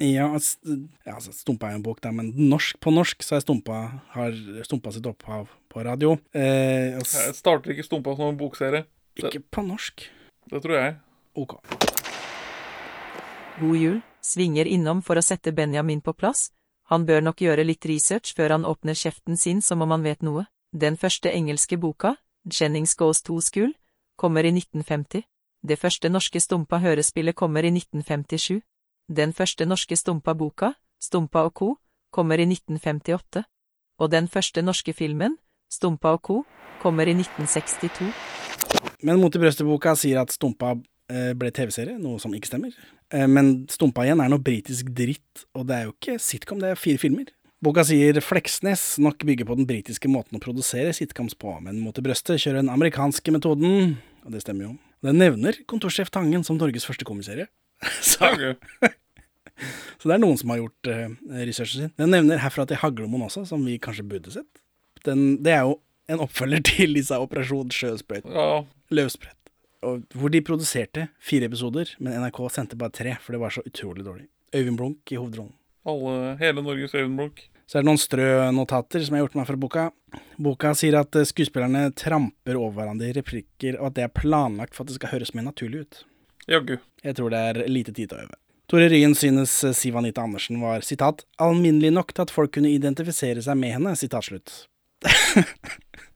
[0.02, 3.78] Ja, altså, Stumpa er en bok, da, men norsk, på norsk så er Stumpa,
[4.14, 4.36] har
[4.66, 6.16] Stumpa sitt opphav på radio.
[6.34, 8.84] Eh, altså, Jeg starter ikke Stumpa som en bokserie.
[9.18, 10.08] ikke på norsk.
[10.50, 10.96] Det tror jeg.
[11.38, 11.58] Ok.
[13.60, 16.50] God jul, svinger innom for å sette Benjamin på plass.
[16.88, 20.22] Han bør nok gjøre litt research før han åpner kjeften sin som om han vet
[20.24, 20.46] noe.
[20.72, 22.14] Den første engelske boka,
[22.48, 23.74] Jennings Goes to School,
[24.16, 25.24] kommer i 1950.
[25.66, 28.62] Det første norske Stumpa-hørespillet kommer i 1957.
[29.08, 31.68] Den første norske Stumpa-boka, Stumpa og co.,
[32.12, 33.40] kommer i 1958.
[33.98, 35.38] Og den første norske filmen,
[35.72, 36.42] Stumpa og co.,
[36.82, 38.10] kommer i 1962.
[39.02, 40.74] Men Mot i brøstet-boka sier at Stumpa
[41.08, 42.74] eh, ble TV-serie, noe som ikke stemmer.
[43.08, 46.74] Eh, men Stumpa igjen er noe britisk dritt, og det er jo ikke sitcom, det
[46.74, 47.30] er fire filmer.
[47.64, 51.96] Boka sier Fleksnes nok bygger på den britiske måten å produsere sitcoms på, men Mot
[51.96, 54.74] i brøstet kjører den amerikanske metoden, og det stemmer jo.
[55.02, 57.48] Den nevner Kontorsjef Tangen som Norges første komiserie.
[58.28, 58.92] Ok.
[59.98, 61.08] så det er noen som har gjort uh,
[61.46, 61.92] researchen sin.
[61.98, 64.62] Den nevner Herfra til Haglemoen også, som vi kanskje burde sett.
[65.06, 65.76] Den, det er jo
[66.10, 68.62] en oppfølger til disse Operasjon Sjøsprøyt Ja,
[68.94, 69.34] løvsprett.
[70.18, 74.02] Hvor de produserte fire episoder, men NRK sendte bare tre, for det var så utrolig
[74.06, 74.26] dårlig.
[74.54, 75.54] Øyvind Blunk i hovedrollen.
[75.86, 77.44] alle, hele Norges Øyvind Blunk.
[77.68, 79.82] Så er det noen strø-notater som jeg har gjort meg fra boka.
[80.40, 84.72] Boka sier at eh, skuespillerne tramper over hverandre i replikker, og at det er planlagt
[84.74, 85.98] for at det skal høres mer naturlig ut.
[86.48, 86.78] Jaggu.
[87.04, 88.38] Jeg tror det er lite tid til å øve.
[88.68, 92.72] Tore Ryen synes eh, Siv Anita Andersen var sitat, 'alminnelig nok til at folk kunne
[92.72, 93.94] identifisere seg med henne'.
[93.96, 94.66] Sitat slutt.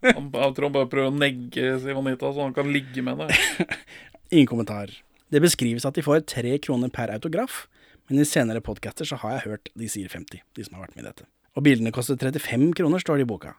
[0.02, 3.20] Han, jeg tror han bare prøver å negge Siv Anita, så han kan ligge med
[3.20, 3.68] henne.
[4.34, 4.90] Ingen kommentar.
[5.30, 7.68] Det beskrives at de får tre kroner per autograf,
[8.10, 10.96] men i senere podcaster så har jeg hørt de sier 50, de som har vært
[10.96, 11.28] med i dette.
[11.54, 13.54] Og bildene koster 35 kroner, står det i boka.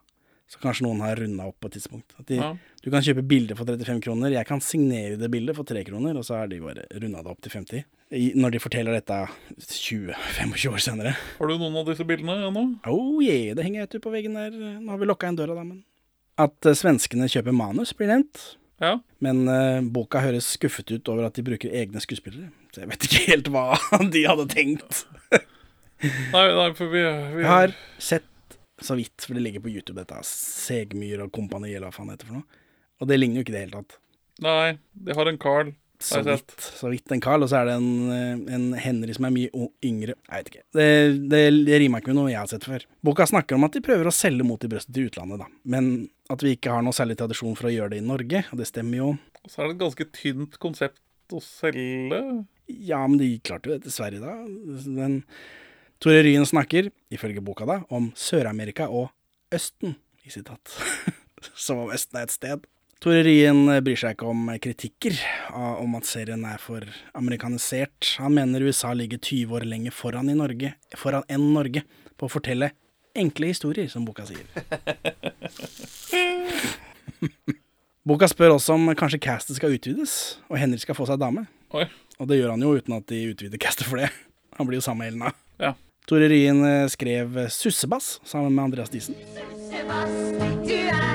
[0.52, 2.12] Så kanskje noen har runda opp på et tidspunkt.
[2.20, 2.52] At de, Ja.
[2.84, 6.18] Du kan kjøpe bilde for 35 kroner, jeg kan signere det bildet for 3 kroner,
[6.20, 7.86] og så har de bare runda det opp til 50.
[8.12, 9.20] I, når de forteller dette
[9.56, 11.14] 20-25 år senere.
[11.38, 12.66] Har du noen av disse bildene ennå?
[12.92, 14.58] Oh yeah, det henger jeg ute på veggen der.
[14.82, 15.80] Nå har vi lokka igjen døra, da, men
[16.44, 18.42] At eh, svenskene kjøper manus, blir nevnt.
[18.84, 18.98] Ja.
[19.24, 22.50] Men uh, boka høres skuffet ut over at de bruker egne skuespillere.
[22.76, 23.64] Så jeg vet ikke helt hva
[24.18, 25.06] de hadde tenkt.
[26.04, 27.06] Nei, nei, for vi,
[27.38, 31.72] vi Jeg har sett så vidt, for det ligger på YouTube, dette Segmyr og kompani,
[31.72, 32.60] eller hva faen det heter for noe.
[33.02, 33.98] Og det ligner jo ikke i det hele tatt.
[34.44, 34.76] Nei,
[35.06, 35.74] de har en Carl.
[36.04, 39.28] Så vidt, så vidt en Carl, og så er det en, eh, en Henry som
[39.28, 40.18] er mye yngre.
[40.18, 40.64] Jeg vet ikke.
[40.76, 40.88] Det,
[41.32, 42.84] det, det rimer ikke med noe jeg har sett før.
[43.08, 45.48] Boka snakker om at de prøver å selge mot i brøstet til utlandet, da.
[45.64, 48.60] Men at vi ikke har noe særlig tradisjon for å gjøre det i Norge, og
[48.60, 49.10] det stemmer jo.
[49.46, 52.20] Og så er det et ganske tynt konsept å selge.
[52.68, 54.84] Ja, men de klarte jo det til Sverige, da.
[54.84, 55.22] Den
[56.04, 59.08] Tore Ryen snakker, ifølge boka da, om Sør-Amerika og
[59.56, 59.96] Østen,
[60.28, 60.76] i sitat.
[61.56, 62.68] Som om Østen er et sted.
[63.04, 65.18] Tore Ryen bryr seg ikke om kritikker
[65.52, 66.86] av- om at serien er for
[67.20, 68.14] amerikanisert.
[68.24, 71.84] Han mener USA ligger 20 år lenger foran, i Norge, foran enn Norge
[72.16, 72.72] på å fortelle
[73.14, 74.48] enkle historier, som boka sier.
[78.08, 81.44] boka spør også om kanskje castet skal utvides, og Henrik skal få seg dame.
[81.76, 81.90] Oi.
[82.22, 84.08] Og det gjør han jo uten at de utvider castet for det.
[84.56, 85.34] Han blir jo sammen med Elna.
[85.60, 85.74] Ja.
[86.08, 89.16] Tore Ryen skrev Sussebass sammen med Andreas Diesen.
[89.36, 90.16] Sussebass,
[90.64, 91.13] du er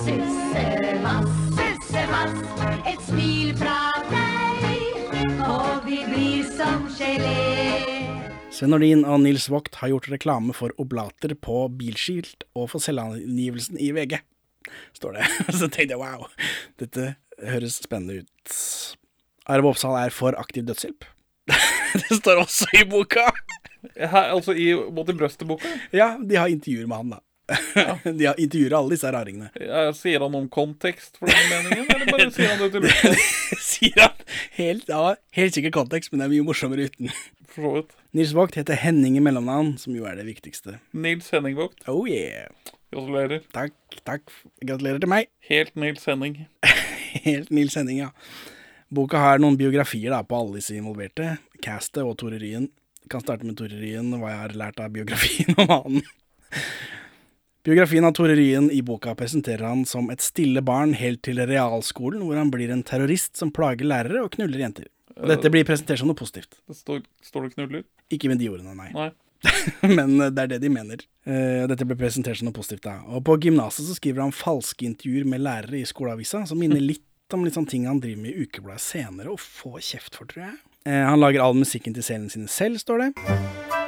[0.00, 1.28] vår sussebass.
[1.56, 2.32] Sussebass,
[2.88, 3.76] et smil fra
[4.08, 7.36] deg, og vi blir som gelé.
[8.50, 13.80] Sven Nordin og Nils Vogt har gjort reklame for oblater på bilskilt og for selvangivelsen
[13.80, 14.18] i VG,
[14.96, 15.28] står det.
[15.60, 16.28] Så tenkte jeg wow,
[16.80, 18.58] dette høres spennende ut.
[19.50, 21.08] Arve Oppsal er for aktiv dødshjelp.
[22.00, 23.30] det står også i boka.
[23.96, 25.68] Ja, altså i Mot i brøstet-boka.
[25.96, 27.24] Ja, de har intervjuer med han, da.
[28.18, 29.50] De har intervjuer alle disse raringene.
[29.60, 33.12] Ja, Sier han om kontekst for den meningen, eller bare sier han det til lufta?
[33.64, 34.24] Sier han.
[34.56, 37.10] Helt, ja, helt sikkert kontekst, men det er mye morsommere uten.
[37.50, 37.96] For så vidt.
[38.14, 40.78] Nils Vogt heter Henning i mellomnavn, som jo er det viktigste.
[40.94, 41.82] Nils Henning Vogt.
[41.90, 42.50] Oh yeah.
[42.90, 43.44] Gratulerer.
[43.54, 43.74] Takk,
[44.06, 44.32] takk.
[44.66, 45.28] Gratulerer til meg.
[45.50, 46.40] Helt Nils Henning.
[47.26, 48.10] Helt Nils Henning, ja.
[48.90, 51.36] Boka har noen biografier da, på alle disse involverte.
[51.62, 52.66] Castet og Tore Ryen.
[53.10, 56.00] Kan starte med Tore Ryen, hva jeg har lært av biografien om han.
[57.66, 62.22] Biografien av Tore Ryen i boka presenterer han som et stille barn helt til realskolen,
[62.24, 64.86] hvor han blir en terrorist som plager lærere og knuller jenter.
[65.20, 66.56] Og dette blir presentert som noe positivt.
[66.70, 67.82] Det står, står det knuller?
[68.16, 68.88] Ikke med de ordene, nei.
[68.96, 69.10] Nei.
[69.98, 71.04] Men eh, det er det de mener.
[71.28, 72.96] Eh, Dette ble presentert som noe positivt, da.
[73.12, 77.04] Og på gymnaset så skriver han falske intervjuer med lærere i skoleavisa, som minner litt
[77.36, 80.46] om litt sånn ting han driver med i ukebladet senere, og får kjeft for, tror
[80.48, 80.56] jeg.
[80.88, 83.79] Eh, Han lager all musikken til seriene sine selv, står det.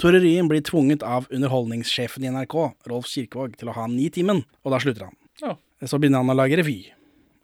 [0.00, 2.54] Tore Ryen blir tvunget av underholdningssjefen i NRK,
[2.88, 5.16] Rolf Kirkevåg, til å ha Nitimen, og da slutter han.
[5.42, 5.50] Ja.
[5.84, 6.78] Så begynner han å lage revy.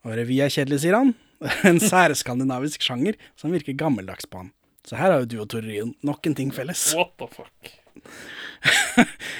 [0.06, 1.12] Og revy er kjedelig, sier han.
[1.68, 4.54] En særskandinavisk sjanger som virker gammeldags på han.
[4.88, 6.86] Så her har jo du og Tore Ryen nok en ting felles.
[6.96, 7.74] What the fuck?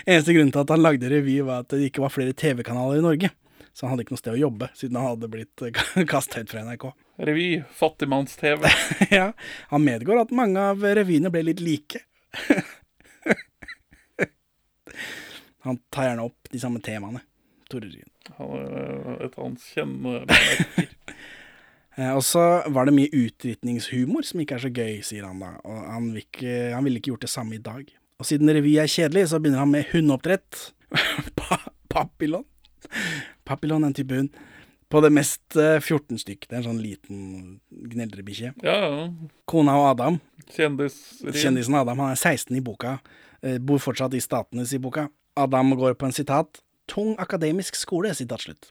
[0.05, 3.07] Eneste grunnen til at han lagde revy, var at det ikke var flere TV-kanaler i
[3.07, 3.33] Norge.
[3.73, 5.65] Så han hadde ikke noe sted å jobbe, siden han hadde blitt
[6.13, 6.91] kasta ut fra NRK.
[7.33, 7.49] Revy.
[7.81, 8.69] Fattigmanns-TV.
[9.09, 9.31] ja,
[9.73, 12.05] han medgår at mange av revyene ble litt like.
[15.67, 17.23] Han tar gjerne opp de samme temaene.
[17.71, 18.11] Tore Ryen.
[18.39, 20.89] Han er Et av hans kjennemerker.
[21.97, 22.43] Eh, og så
[22.75, 25.55] var det mye utdritningshumor som ikke er så gøy, sier han da.
[25.65, 27.89] Og han vil ikke, han ville ikke gjort det samme i dag.
[28.21, 30.61] Og siden revy er kjedelig, så begynner han med hundeoppdrett.
[31.41, 31.59] Pa
[31.93, 32.45] papillon.
[33.49, 34.37] Papillon er en type hund.
[34.93, 36.45] På det mest eh, 14 stykk.
[36.47, 37.23] Det er en sånn liten
[37.91, 38.53] gneldrebikkje.
[38.63, 39.07] Ja, ja.
[39.51, 40.21] Kona og Adam,
[40.53, 40.95] Kjendis.
[41.35, 42.99] kjendisen Adam, han er 16 i boka.
[43.43, 45.09] eh, Bor fortsatt i Statenes i boka.
[45.37, 46.63] Adam går på en sitat.
[46.89, 48.71] Tung akademisk skole, sitat slutt.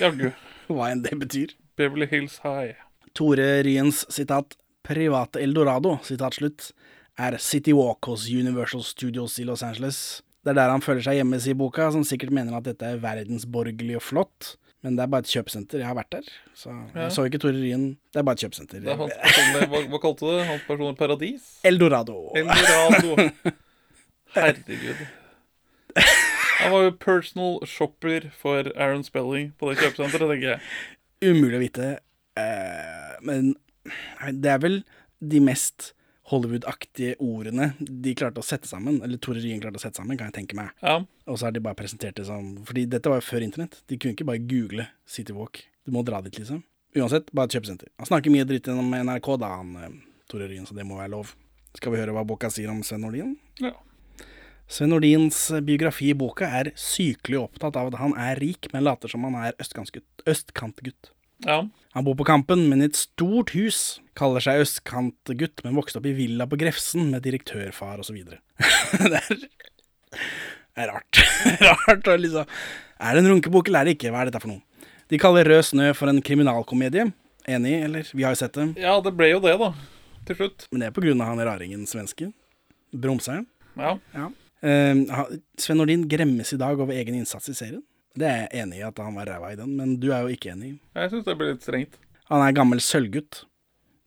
[0.00, 0.30] Jaggu.
[0.72, 1.52] Hva enn det betyr.
[1.78, 2.74] Beverly Hills High.
[3.14, 6.72] Tore Ryens sitat 'private eldorado' sitat slutt,
[7.18, 10.22] er City Walk hos Universal Studios i Los Angeles.
[10.44, 12.98] Det er der han føler seg hjemme, sier boka, som sikkert mener at dette er
[13.00, 14.56] verdensborgerlig og flott.
[14.84, 15.78] Men det er bare et kjøpesenter.
[15.80, 16.26] Jeg har vært der.
[16.54, 17.04] Så Ja.
[17.06, 17.96] jeg så ikke Tore Ryen.
[18.12, 18.80] Det er bare et kjøpesenter.
[18.84, 20.46] Det er hans personlige, hva, hva kalte du det?
[20.50, 21.46] Hans personlige paradis?
[21.64, 22.18] Eldorado.
[22.36, 23.30] Eldorado.
[24.34, 25.06] Herregud.
[26.64, 30.62] Han var jo personal shopper for Aaron Spelling på det kjøpesenteret, tenker jeg.
[31.24, 31.90] Umulig å vite.
[32.38, 33.52] Uh, men
[34.40, 34.80] det er vel
[35.24, 35.92] de mest
[36.32, 40.30] Hollywood-aktige ordene de klarte å sette sammen, eller Tore Ryen klarte å sette sammen, kan
[40.30, 40.72] jeg tenke meg.
[40.80, 41.02] Ja.
[41.28, 43.82] Og så har de bare presentert det som Fordi dette var jo før internett.
[43.88, 45.60] De kunne ikke bare google City Walk.
[45.84, 46.62] Du må dra dit, liksom.
[46.96, 47.90] Uansett, bare et kjøpesenter.
[48.00, 49.96] Han snakker mye dritt gjennom NRK, da, han eh,
[50.30, 51.34] Tore Ryen, så det må være lov.
[51.74, 53.34] Skal vi høre hva Bokka sier om Sven Nordin?
[53.60, 53.74] Ja.
[54.74, 59.12] Sven Nordins biografi i boka er sykelig opptatt av at han er rik, men later
[59.12, 61.12] som han er østkantgutt.
[61.46, 61.60] ja.
[61.94, 64.00] Han bor på Kampen, men i et stort hus.
[64.18, 68.16] Kaller seg østkantgutt, men vokste opp i villa på Grefsen med direktørfar osv.
[68.26, 69.44] det er,
[70.74, 71.22] er rart.
[71.68, 72.50] rart og liksom
[72.98, 74.10] Er det en runkebok eller er det ikke?
[74.10, 74.90] Hva er dette for noe?
[75.06, 77.12] De kaller Rød snø for en kriminalkomedie.
[77.46, 78.10] Enig, eller?
[78.10, 78.72] Vi har jo sett det.
[78.82, 79.70] ja, det ble jo det, da.
[80.26, 80.66] Til slutt.
[80.72, 82.32] Men det er på grunn av han raringen svenske.
[82.90, 83.46] Bromseren.
[83.78, 84.00] Ja.
[84.18, 84.32] Ha-
[84.64, 87.82] Sven Nordin gremmes i dag over egen innsats i serien.
[88.14, 90.34] Det er jeg enig i at han var ræva i den, men du er jo
[90.34, 90.76] ikke enig.
[90.94, 91.98] Jeg syns det blir litt strengt.
[92.30, 93.42] Han er gammel sølvgutt.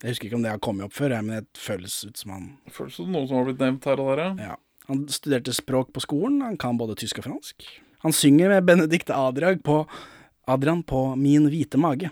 [0.02, 2.46] Jeg husker ikke om det har kommet opp før, men det føles ut som han
[2.72, 4.48] føles som noe som har blitt nevnt her og der, ja.
[4.52, 4.56] Ja.
[4.88, 7.66] Han studerte språk på skolen, han kan både tysk og fransk.
[8.06, 9.82] Han synger med Benedicte Adrian på,
[10.48, 12.08] Adrian på Min hvite mage.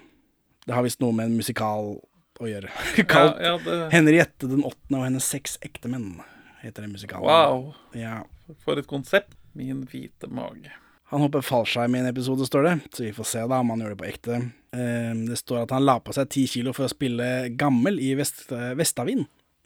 [0.67, 1.95] Det har visst noe med en musikal
[2.37, 2.69] å gjøre.
[3.09, 6.19] Kalt ja, ja det, Henriette den åttende og hennes seks ektemenn,
[6.61, 7.31] heter den musikalen.
[7.31, 7.71] wow.
[7.97, 8.19] Ja.
[8.65, 9.35] For et konsept.
[9.57, 10.73] Min hvite mage.
[11.13, 13.81] Han hopper fallskjerm i en episode, står det, så vi får se da om han
[13.85, 14.39] gjør det på ekte.
[14.75, 18.15] Eh, Det står at han la på seg ti kilo for å spille gammel i
[18.19, 19.25] Vest, Vestavind.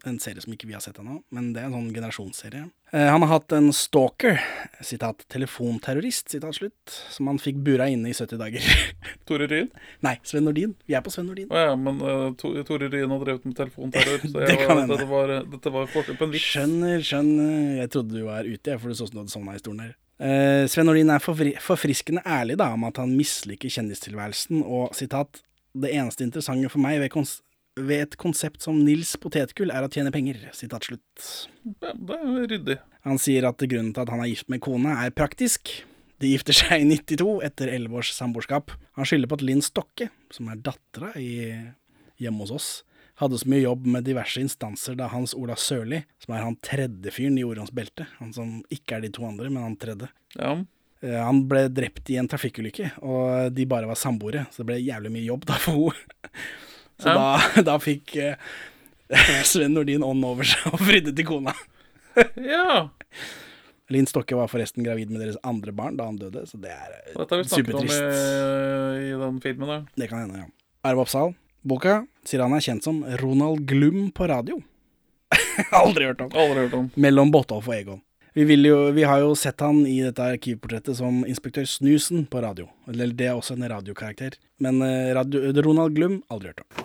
[0.08, 2.62] En serie som ikke vi har sett ennå, men det er en sånn generasjonsserie.
[2.94, 4.38] Eh, Han har hatt en stalker,
[4.80, 8.64] sitat telefonterrorist, sitat slutt, som han fikk bura inne i 70 dager.
[9.28, 9.68] Tore Ryen?
[10.06, 10.72] Nei, Sven Nordin.
[10.88, 11.50] Vi er på Sven Nordin.
[11.52, 15.34] Å ja, men uh, Tore Ryen har drevet med telefonterror, så Det var, dette, var,
[15.52, 16.48] dette var forskjell på en vits.
[16.54, 17.52] Skjønner, skjønner.
[17.82, 19.62] Jeg trodde du var ute, jeg, for det så ut som du hadde sovna i
[19.62, 19.92] stolen her.
[20.20, 25.44] Uh, Sven Nordin er forfri forfriskende ærlig da, om at han misliker kjendistilværelsen, og sitat
[25.70, 27.38] Det eneste interessante for meg ved, kons
[27.86, 30.38] ved et konsept som Nils Potetgull er å tjene penger.
[30.56, 31.26] Sitat slutt.
[31.82, 32.78] Ja, det er ryddig.
[33.06, 35.72] Han sier at grunnen til at han er gift med kona, er praktisk.
[36.20, 38.74] De gifter seg i 92 etter 11 års samboerskap.
[38.98, 42.68] Han skylder på at Linn Stokke, som er dattera hjemme hos oss,
[43.20, 47.12] hadde så mye jobb med diverse instanser da Hans Ola Sørli, som er han tredje
[47.12, 50.54] fyren i Orions belte, han som ikke er de to andre, men han tredje, Ja.
[51.02, 54.78] eh, han ble drept i en trafikkulykke, og de bare var samboere, så det ble
[54.80, 56.30] jævlig mye jobb da for henne.
[57.00, 57.16] Så Ja.
[57.56, 58.36] da, da fikk eh,
[59.48, 61.54] Sven Nordin ånd over seg og fridde til kona.
[62.36, 62.88] ja.
[63.90, 66.92] Linn Stokke var forresten gravid med deres andre barn da han døde, så det er
[67.10, 67.16] supertrist.
[67.18, 69.78] Dette har vi snakket om i, i den filmen, da.
[69.98, 70.50] Det kan hende, ja.
[70.86, 71.32] Arve Oppsal.
[71.66, 74.60] Boka sier han er kjent som Ronald Glum på radio.
[75.80, 76.30] Aldri hørt om.
[76.38, 76.86] Aldri hørt om.
[76.94, 77.98] Mellom Botolf og Egon.
[78.32, 82.68] Vi, jo, vi har jo sett han i dette arkivportrettet som inspektør Snusen på radio.
[82.86, 84.36] Eller det er også en radiokarakter.
[84.62, 86.84] Men eh, radio, Ronald Glum, aldri hørt om.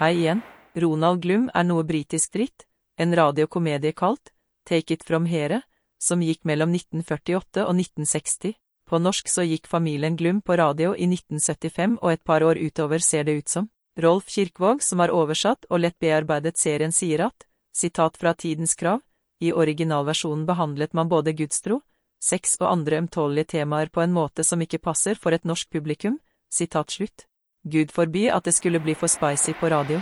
[0.00, 0.42] Hei igjen.
[0.78, 2.66] Ronald Glum er noe britisk dritt,
[2.98, 4.32] en radiokomedie kalt
[4.68, 5.62] Take It From Here,
[5.98, 8.54] som gikk mellom 1948 og 1960.
[8.88, 12.98] På norsk så gikk familien Glum på radio i 1975 og et par år utover
[12.98, 13.70] ser det ut som.
[13.98, 19.02] Rolf Kirkvaag, som har oversatt og lett bearbeidet serien, sier at, sitat fra Tidens Krav,
[19.40, 21.80] i originalversjonen behandlet man både gudstro,
[22.22, 26.18] sex og andre ømtålige temaer på en måte som ikke passer for et norsk publikum,
[26.50, 27.26] sitat slutt.
[27.68, 30.00] Gud forby at det skulle bli for spicy på radio.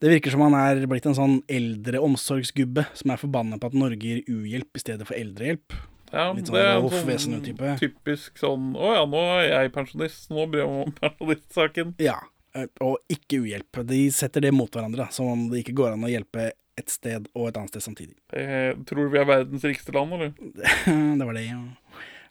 [0.00, 3.76] Det virker som han er blitt en sånn eldre omsorgsgubbe som er forbanna på at
[3.76, 5.76] Norge gir uhjelp i stedet for eldrehjelp.
[6.10, 9.72] Ja, Litt sånn det er en Rolf sånn typisk sånn Å ja, nå er jeg
[9.76, 11.92] pensjonist, nå bryr jeg meg om pensjonistsaken.
[12.02, 12.16] Ja,
[12.82, 13.82] og ikke uhjelp.
[13.86, 16.92] De setter det mot hverandre, da, som om det ikke går an å hjelpe et
[16.92, 18.16] sted og et annet sted samtidig.
[18.34, 20.32] Jeg tror vi er verdens rikeste land, eller?
[21.20, 21.60] det var det, ja.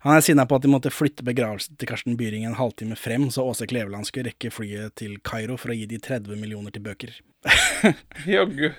[0.05, 3.27] Han er sinna på at de måtte flytte begravelsen til Karsten Byring en halvtime frem,
[3.35, 6.85] så Åse Kleveland skulle rekke flyet til Kairo for å gi de 30 millioner til
[6.85, 7.17] bøker.
[8.35, 8.69] Jaggu.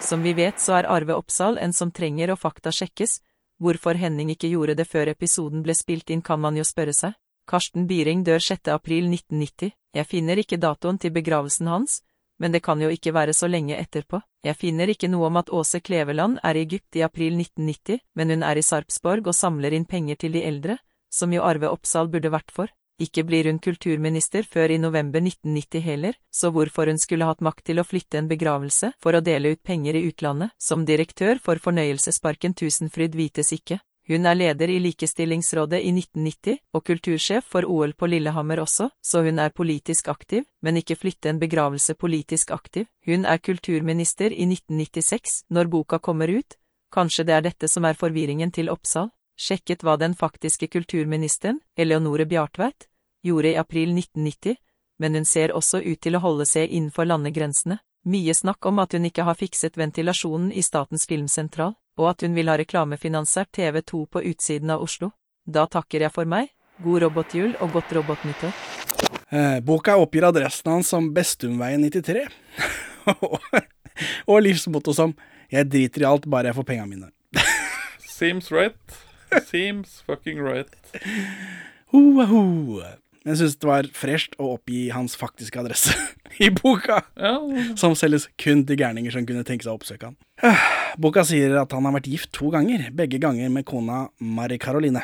[0.00, 3.18] Som vi vet så er Arve Oppsal en som trenger å faktasjekkes.
[3.58, 7.18] Hvorfor Henning ikke gjorde det før episoden ble spilt inn kan man jo spørre seg.
[7.48, 8.68] Karsten Byring dør 6.
[8.74, 9.70] april 1990.
[9.96, 12.02] Jeg finner ikke datoen til begravelsen hans,
[12.36, 14.20] men det kan jo ikke være så lenge etterpå.
[14.44, 18.34] Jeg finner ikke noe om at Åse Kleveland er i Egypt i april 1990, men
[18.34, 20.76] hun er i Sarpsborg og samler inn penger til de eldre,
[21.08, 22.68] som jo Arve Oppsal burde vært for.
[23.00, 27.64] Ikke blir hun kulturminister før i november 1990 heller, så hvorfor hun skulle hatt makt
[27.70, 31.62] til å flytte en begravelse for å dele ut penger i utlandet, som direktør for
[31.64, 33.78] fornøyelsesparken Tusenfryd vites ikke.
[34.08, 39.20] Hun er leder i Likestillingsrådet i 1990, og kultursjef for OL på Lillehammer også, så
[39.20, 42.86] hun er politisk aktiv, men ikke flytte en begravelse politisk aktiv.
[43.04, 46.56] Hun er kulturminister i 1996, når boka kommer ut.
[46.92, 49.10] Kanskje det er dette som er forvirringen til Oppsal?
[49.38, 52.88] Sjekket hva den faktiske kulturministeren, Eleonore Bjartveit,
[53.22, 54.56] gjorde i april 1990,
[54.98, 57.76] men hun ser også ut til å holde seg innenfor landegrensene.
[58.08, 62.36] Mye snakk om at hun ikke har fikset ventilasjonen i Statens filmsentral, og at hun
[62.38, 65.10] vil ha reklamefinansiert TV 2 på utsiden av Oslo.
[65.44, 66.52] Da takker jeg for meg,
[66.84, 68.54] god robotjul og godt robotnyttår.
[69.28, 72.24] Eh, boka oppgir adressen hans som Bestumveien 93,
[74.30, 75.16] og livsmotto som
[75.48, 77.12] 'Jeg driter i alt, bare jeg får penga mine'.
[78.04, 78.98] Seems right.
[79.46, 80.74] Seems fucking right.
[81.92, 82.82] Ho, ho.
[83.28, 85.92] Jeg syns det var fresht å oppgi hans faktiske adresse
[86.44, 87.34] i boka, Ja,
[87.76, 90.16] som selges kun til gærninger som kunne tenke seg å oppsøke han.
[91.02, 95.02] Boka sier at han har vært gift to ganger, begge ganger med kona Mari Caroline.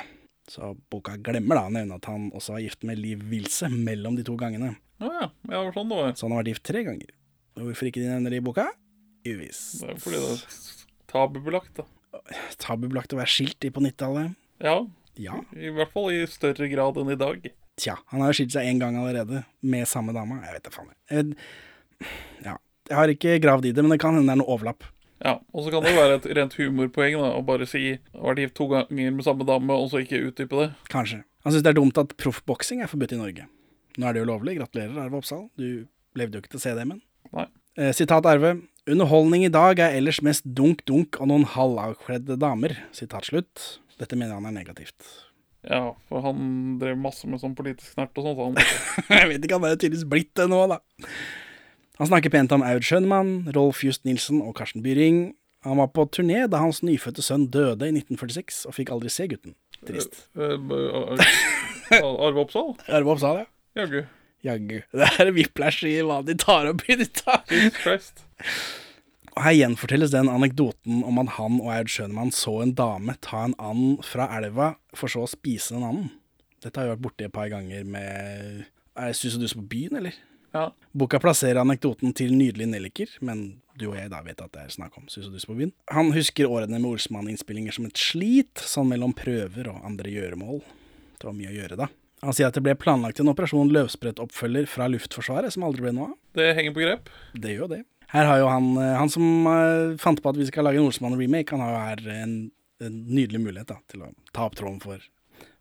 [0.50, 4.16] Så boka glemmer da å nevne at han også var gift med Liv Wilse mellom
[4.18, 4.74] de to gangene.
[5.00, 5.28] Ja.
[5.48, 6.10] ja, sånn det var.
[6.18, 7.12] Så han har vært gift tre ganger.
[7.56, 8.66] Hvorfor ikke de nevner det i boka?
[9.24, 9.80] Uvisst.
[9.80, 10.44] Det er fordi det er
[11.14, 11.86] tabubelagt, da.
[12.60, 14.34] Tabubelagt å være skilt i på 90-tallet?
[14.64, 14.76] Ja,
[15.20, 15.38] Ja.
[15.56, 17.44] i hvert fall i større grad enn i dag.
[17.80, 20.40] Tja, han har skilt seg én gang allerede, med samme dama.
[20.46, 20.90] Jeg vet da faen.
[21.10, 21.38] Jeg,
[22.44, 22.58] ja.
[22.90, 24.86] jeg har ikke gravd i det, men det kan hende det er noe overlapp.
[25.24, 28.42] Ja, Og så kan det jo være et rent humorpoeng da, å bare si vært
[28.42, 30.68] gift to ganger med samme dame, og så ikke utdype det.
[30.92, 31.22] Kanskje.
[31.46, 33.48] Han syns det er dumt at proffboksing er forbudt i Norge.
[33.96, 34.58] Nå er det jo lovlig.
[34.58, 35.46] Gratulerer, Arve Oppsal.
[35.60, 35.86] Du
[36.18, 37.00] levde jo ikke til å se det, men.
[37.34, 37.46] Nei.
[37.78, 38.56] Eh, sitat Arve.
[38.90, 42.76] Underholdning i dag er ellers mest dunk-dunk og noen halvavkledde damer.
[42.96, 43.64] Sitat slutt.
[44.00, 45.08] Dette mener han er negativt.
[45.64, 48.60] Ja, for han drev masse med sånn politisk snert og sånt.
[48.60, 50.80] så Jeg vet ikke, han er jo tydeligvis blitt det nå, da.
[52.00, 55.28] Han snakker pent om Aud Schønmann, Rolf Just Nilsen og Karsten Byring.
[55.64, 59.28] Han var på turné da hans nyfødte sønn døde i 1946, og fikk aldri se
[59.30, 59.54] gutten.
[59.88, 60.26] Trist.
[60.36, 62.74] Eh, eh, Arve Oppsal?
[62.98, 63.48] Arve Oppsal, ja.
[63.80, 64.02] Jaggu.
[64.44, 64.80] Jaggu.
[65.00, 67.38] Det er whiplash i hva de tar opp i dette.
[67.48, 68.26] Jesus Christ.
[69.34, 73.44] Og Her gjenfortelles den anekdoten om at han og Aud Schønemann så en dame ta
[73.48, 76.12] en and fra elva, for så å spise den anden.
[76.62, 78.62] Dette har jo vært borti et par ganger med
[78.94, 80.14] Er det Sus og dus på byen, eller?
[80.54, 80.68] Ja.
[80.94, 84.70] Boka plasserer anekdoten til nydelige nelliker, men du og jeg da vet at det er
[84.76, 85.74] snakk om Sus og dus på byen.
[85.90, 90.62] Han husker årene med Olsmann-innspillinger som et slit, sånn mellom prøver og andre gjøremål.
[91.18, 91.90] Det var mye å gjøre da.
[92.24, 96.12] Han sier at det ble planlagt en operasjon løvsprett-oppfølger fra Luftforsvaret, som aldri ble noe
[96.12, 96.16] av.
[96.38, 97.10] Det henger på grep.
[97.34, 97.80] Det gjør jo det.
[98.14, 100.86] Her har jo han, eh, han som eh, fant på at vi skal lage en
[100.86, 102.34] Olsmann-remake, han har jo her en,
[102.84, 105.02] en nydelig mulighet da, til å ta opp tråden for,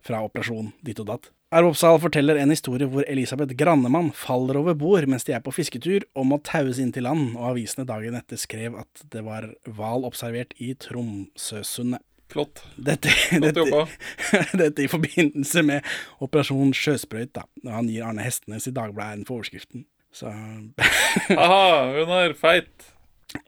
[0.06, 1.32] fra operasjon ditt og datt.
[1.54, 5.52] Arve Oppsal forteller en historie hvor Elisabeth Grannemann faller over bord mens de er på
[5.54, 9.46] fisketur og må taues inn til land, og avisene dagen etter skrev at det var
[9.76, 12.02] hval observert i Tromsøsundet.
[12.32, 12.64] Flott.
[12.80, 13.62] Dette, dette,
[14.62, 15.84] dette i forbindelse med
[16.24, 17.44] Operasjon Sjøsprøyt, da.
[17.70, 19.84] Han gir Arne Hestenes i Dagbladet æren for overskriften.
[20.14, 22.90] Så Aha, hun er feit.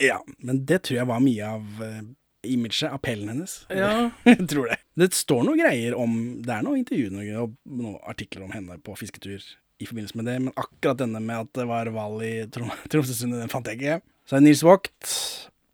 [0.02, 2.00] Ja, men det tror jeg var mye av uh,
[2.46, 3.60] imaget, appellen hennes.
[3.70, 4.10] Ja.
[4.28, 4.80] jeg tror det.
[4.98, 8.78] Det står noe greier om Det er noe intervju noe, og noen artikler om henne
[8.82, 9.44] på fisketur
[9.76, 13.42] i forbindelse med det, men akkurat denne med at det var hval i Trom Tromsøsundet,
[13.44, 13.98] den fant jeg ikke.
[14.26, 15.10] Så er det Nils Vogt.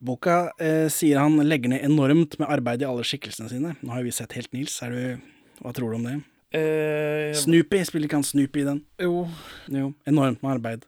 [0.03, 3.77] Boka eh, sier han legger ned enormt med arbeid i alle skikkelsene sine.
[3.81, 4.75] Nå har vi sett helt Nils.
[4.83, 5.29] Er du,
[5.63, 6.17] hva tror du om det?
[6.53, 8.83] Eh, Snoopy, spiller ikke han Snoopy i den?
[9.01, 9.27] jo,
[9.73, 10.85] Jo, enormt med arbeid.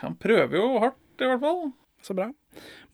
[0.00, 1.70] han prøver jo hardt, i hvert fall.
[2.02, 2.30] Så bra.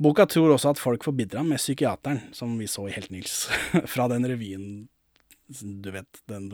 [0.02, 3.46] Boka tror også at folk forbidrer ham med psykiateren, som vi så i Helt Nils,
[3.92, 4.88] fra den revyen
[5.46, 6.48] du vet, den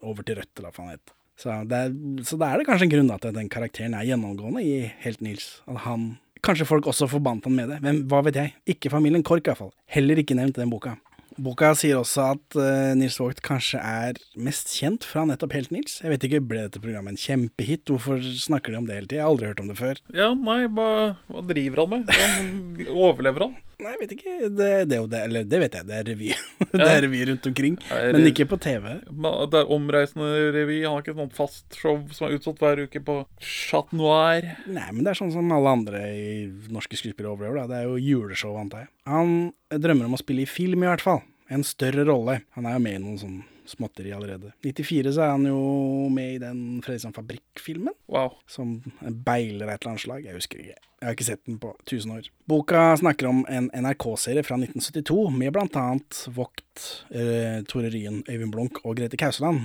[0.00, 1.10] Over til rødt, eller hva faen det het.
[1.40, 4.62] Så, er- så da er det kanskje en grunn til at den karakteren er gjennomgående
[4.64, 5.60] i Helt Nils.
[5.68, 7.76] At han Kanskje folk også forbandt han med det.
[7.84, 8.54] Hvem, hva vet jeg.
[8.72, 9.74] Ikke familien Kork, i hvert fall.
[9.92, 10.94] Heller ikke nevnt i den boka.
[11.40, 15.98] Boka sier også at uh, Nils Vogt kanskje er mest kjent fra nettopp Helt Nils.
[16.04, 17.86] Jeg vet ikke, ble dette programmet en kjempehit?
[17.88, 19.22] Hvorfor snakker de om det hele tida?
[19.22, 20.02] Jeg har aldri hørt om det før.
[20.16, 20.90] Ja, nei, hva,
[21.32, 22.14] hva driver han med?
[22.20, 22.54] Han
[22.92, 23.58] overlever han?
[23.80, 24.32] Nei, jeg vet ikke.
[24.52, 26.26] Det, det det, eller det vet jeg, det er revy.
[26.82, 28.90] det er revy rundt omkring, Er men ikke på TV.
[29.08, 30.82] Det er omreisende revy.
[30.84, 34.50] Han har ikke sånt fast show som er utsatt hver uke på Chat Noir.
[34.68, 36.30] Nei, men det er sånn som alle andre i
[36.68, 37.70] norske skuespillere overlever, da.
[37.72, 38.92] Det er jo juleshow, antar jeg.
[39.08, 39.36] Han
[39.72, 41.24] drømmer om å spille i film, i hvert fall.
[41.50, 42.40] En større rolle.
[42.56, 43.40] Han er jo med i noen sånn
[43.70, 44.52] småtteri allerede.
[44.64, 45.58] 94 så er han jo
[46.12, 47.94] med i den Fredriksson Fabrikk-filmen.
[48.10, 48.36] Wow.
[48.50, 50.26] som beiler et eller annet slag.
[50.26, 50.78] Jeg husker ikke.
[51.00, 52.30] Jeg har ikke sett den på 1000 år.
[52.50, 58.82] Boka snakker om en NRK-serie fra 1972 med annet Vogt, eh, Tore Ryen, Øyvind Blunk
[58.84, 59.64] og Grete Kauseland.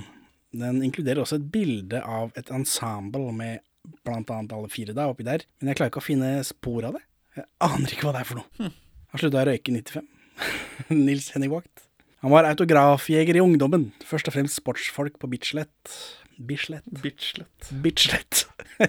[0.56, 3.60] Den inkluderer også et bilde av et ensemble med
[4.06, 7.04] annet alle fire da, oppi der, men jeg klarer ikke å finne spor av det.
[7.36, 8.70] Jeg aner ikke hva det er for noe.
[9.12, 10.08] Han slutta å røyke i 95.
[10.92, 11.86] Nils Henning Vogt.
[12.24, 15.96] Han var autografjeger i ungdommen, først og fremst sportsfolk på Bislett.
[16.36, 16.88] Bislett?
[17.02, 17.70] Bitchlet.
[17.84, 18.46] Bislett.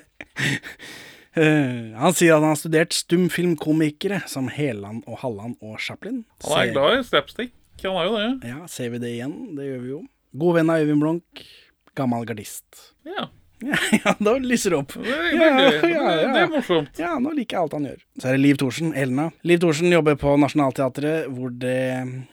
[1.38, 6.24] Eh, han sier at han har studert stumfilmkomikere som Heland og Halland og Chaplin.
[6.48, 7.52] Han er glad i slapstick.
[7.84, 8.50] Han er jo det.
[8.50, 9.36] Ja, ser vi det igjen?
[9.54, 10.00] Det gjør vi jo.
[10.42, 11.44] God venn av Øyvind Blunk.
[11.94, 12.88] Gammel gardist.
[13.06, 13.28] Ja,
[13.66, 14.92] Ja, ja, da lyser det opp.
[15.02, 16.28] det er Ja, veldig ja, ja.
[16.36, 17.00] det er morsomt.
[17.02, 18.04] Ja, nå liker jeg alt han gjør.
[18.22, 19.26] Så er det Liv Thorsen, Elna.
[19.50, 21.74] Liv Thorsen jobber på Nationaltheatret, hvor det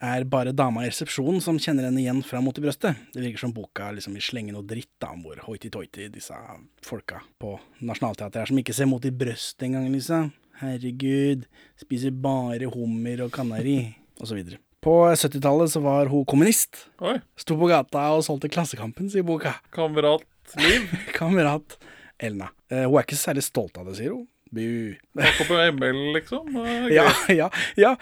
[0.05, 3.01] er bare dama i resepsjonen som kjenner henne igjen fra Mot i brøstet.
[3.15, 6.37] Det virker som boka liksom vil slenge noe dritt da, om hvor hoity-toity disse
[6.85, 10.29] folka på Nationaltheatret er, som ikke ser Mot i brøstet engang, liksom.
[10.61, 11.49] Herregud,
[11.81, 13.79] spiser bare hummer og kanari,
[14.37, 14.61] videre.
[14.85, 16.83] På 70-tallet så var hun kommunist.
[17.01, 17.17] Oi.
[17.41, 19.55] Sto på gata og solgte Klassekampen, sier boka.
[19.73, 20.27] Kamerat
[20.61, 20.91] Liv.
[21.19, 21.79] Kamerat
[22.19, 22.51] Elna.
[22.71, 24.27] Eh, hun er ikke særlig stolt av det, sier hun.
[24.55, 24.95] Bu.
[25.19, 26.53] Takk på ML, liksom.
[26.93, 27.49] Ja, ja,
[27.81, 27.97] ja.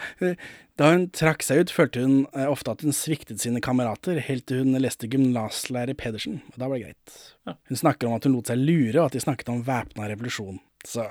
[0.77, 4.45] Da hun trakk seg ut, følte hun eh, ofte at hun sviktet sine kamerater, helt
[4.49, 7.17] til hun leste gymnaslærer Pedersen, og da var det greit.
[7.49, 7.55] Ja.
[7.69, 10.61] Hun snakker om at hun lot seg lure, og at de snakket om væpna revolusjon.
[10.85, 11.05] Så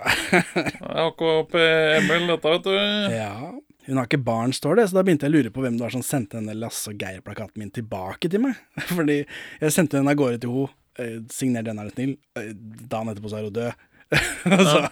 [1.06, 2.74] AKP-ML, dette, vet du.
[3.16, 3.34] ja.
[3.82, 5.82] Hun har ikke barn, står det, så da begynte jeg å lure på hvem det
[5.82, 8.60] var som sendte denne Lasse og Geir-plakaten min tilbake til meg.
[8.94, 10.68] Fordi jeg sendte den av gårde til henne,
[11.32, 12.52] signer den er du snill, eh,
[12.90, 13.86] dagen etterpå så er hun død.
[14.72, 14.82] så,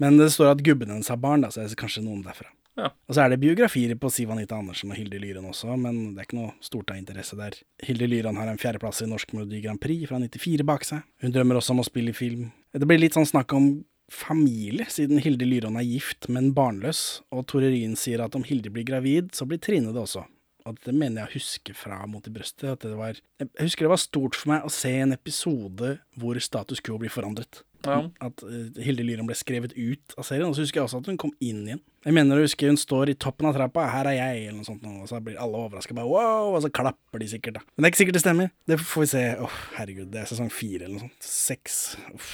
[0.00, 2.48] men det står at gubben hennes har barn, da, så det er kanskje noen derfra.
[2.78, 2.88] Ja.
[3.10, 6.22] Og så er det biografier på Siv Anita Andersen og Hilde Lyren også, men det
[6.22, 7.58] er ikke noe stort av interesse der.
[7.84, 11.04] Hilde Lyren har en fjerdeplass i Norsk Melodi Grand Prix fra 94 bak seg.
[11.20, 12.48] Hun drømmer også om å spille i film.
[12.72, 13.72] Det blir litt sånn snakk om
[14.10, 18.72] familie, siden Hilde Lyron er gift, men barnløs, og Tore Ryen sier at om Hilde
[18.74, 20.24] blir gravid, så blir Trine det også.
[20.70, 22.68] Og det mener jeg å huske fra Mot i brøstet.
[22.72, 26.38] At det var, jeg husker det var stort for meg å se en episode hvor
[26.42, 27.62] status quo blir forandret.
[27.86, 28.02] Ja.
[28.20, 31.08] At eh, Hilde Lyron ble skrevet ut av serien, og så husker jeg også at
[31.08, 31.82] hun kom inn igjen.
[32.04, 34.68] Jeg mener å huske hun står i toppen av trappa, 'her er jeg', eller noe
[34.68, 37.64] sånt, og så blir alle overraska, bare wow, og så klapper de sikkert, da.
[37.72, 38.52] Men det er ikke sikkert det stemmer.
[38.68, 39.24] Det får vi se.
[39.40, 41.20] Åh, herregud, det er sesong fire eller noe sånt.
[41.24, 41.80] Seks.
[42.14, 42.32] Uff.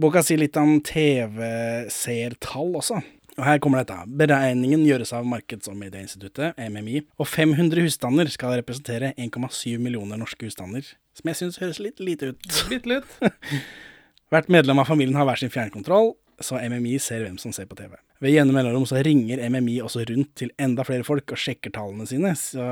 [0.00, 3.02] Boka sier litt om TV-seertall også.
[3.40, 3.96] Og her kommer dette.
[4.20, 10.44] Beregningen gjøres av Markeds- og medieinstituttet, MMI, og 500 husstander skal representere 1,7 millioner norske
[10.44, 10.84] husstander.
[11.16, 12.50] Som jeg syns høres litt lite ut.
[12.72, 13.14] Bitte litt.
[14.30, 17.78] Hvert medlem av familien har hver sin fjernkontroll, så MMI ser hvem som ser på
[17.80, 17.96] TV.
[18.20, 22.06] Ved gjennom mellomrom så ringer MMI også rundt til enda flere folk og sjekker tallene
[22.08, 22.66] sine, så,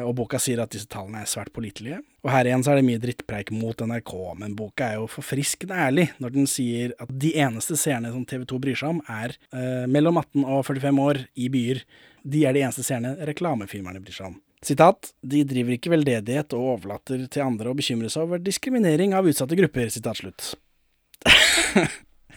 [0.00, 1.98] og boka sier at disse tallene er svært pålitelige.
[2.24, 5.76] Og her igjen så er det mye drittpreik mot NRK, men boka er jo forfriskende
[5.76, 9.36] ærlig når den sier at de eneste seerne som TV 2 bryr seg om, er
[9.52, 11.82] eh, mellom 18 og 45 år i byer.
[12.22, 14.38] De er de eneste seerne reklamefilmerne bryr seg om.
[14.62, 19.26] Sitat, de driver ikke veldedighet og overlater til andre å bekymre seg over diskriminering av
[19.26, 20.52] utsatte grupper, sitat slutt.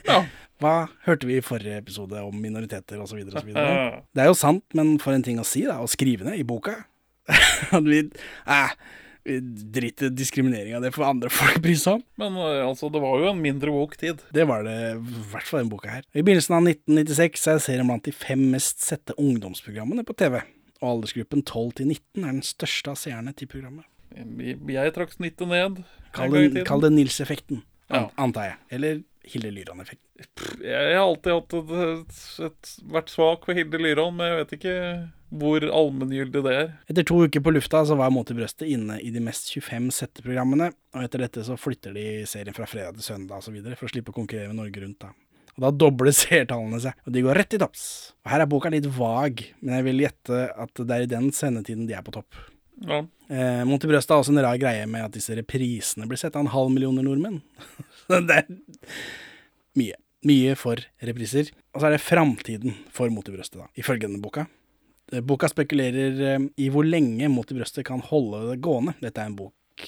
[0.08, 0.24] Ja.
[0.64, 3.26] Hva hørte vi i forrige episode om minoriteter osv.
[3.28, 5.82] Det er jo sant, men for en ting å si, da.
[5.84, 6.78] Å skrive ned i boka.
[7.78, 8.78] At vi eh,
[9.26, 12.04] vi driter i diskriminering av det for andre folk bryr seg om.
[12.22, 14.22] Men eh, altså, det var jo en mindre woke tid.
[14.36, 16.06] Det var det i hvert fall denne boka her.
[16.14, 20.44] I begynnelsen av 1996 er serien blant de fem mest sette ungdomsprogrammene på TV.
[20.84, 23.88] Og aldersgruppen 12 til 19 er den største av seerne til programmet.
[24.16, 25.82] Jeg, jeg trakk snittet ned.
[26.16, 28.06] Kall det, kall det Nils-effekten, Ja.
[28.22, 28.58] antar jeg.
[28.78, 30.04] Eller Hilde Lyran-effekten.
[30.62, 34.54] Jeg har alltid hatt et, et, et, vært svak for Hilde Lyran, men jeg vet
[34.60, 34.76] ikke
[35.40, 36.72] hvor allmenngyldig det er.
[36.92, 39.92] Etter to uker på lufta så var Mot i brøstet inne i de mest 25
[39.96, 43.94] setteprogrammene, og etter dette så flytter de serien fra fredag til søndag videre, for å
[43.94, 45.04] slippe å konkurrere med Norge Rundt.
[45.04, 45.14] da.
[45.56, 47.86] Og da dobler seertallene seg, og de går rett i topps.
[48.26, 51.32] Og her er boka litt vag, men jeg vil gjette at det er i den
[51.36, 52.42] sendetiden de er på topp.
[52.84, 53.06] Ja.
[53.32, 56.44] Eh, Monty Brøst har også en rar greie med at disse reprisene blir sett av
[56.44, 57.40] en halv millioner nordmenn.
[58.12, 58.50] Det er
[59.80, 59.96] mye.
[60.26, 61.52] Mye for repriser.
[61.74, 64.48] Og så er det framtiden for Monty brøstet, da, ifølge denne boka.
[65.14, 68.96] Eh, Boka spekulerer eh, i hvor lenge Mot i brøstet kan holde det gående.
[69.04, 69.86] Dette er en bok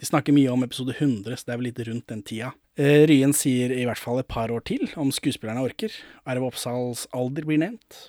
[0.00, 2.48] De snakker mye om episode 100, så det er vel litt rundt den tida.
[2.74, 5.94] Eh, Ryen sier i hvert fall et par år til, om skuespillerne orker.
[6.26, 8.00] Arve Oppsals alder blir nevnt.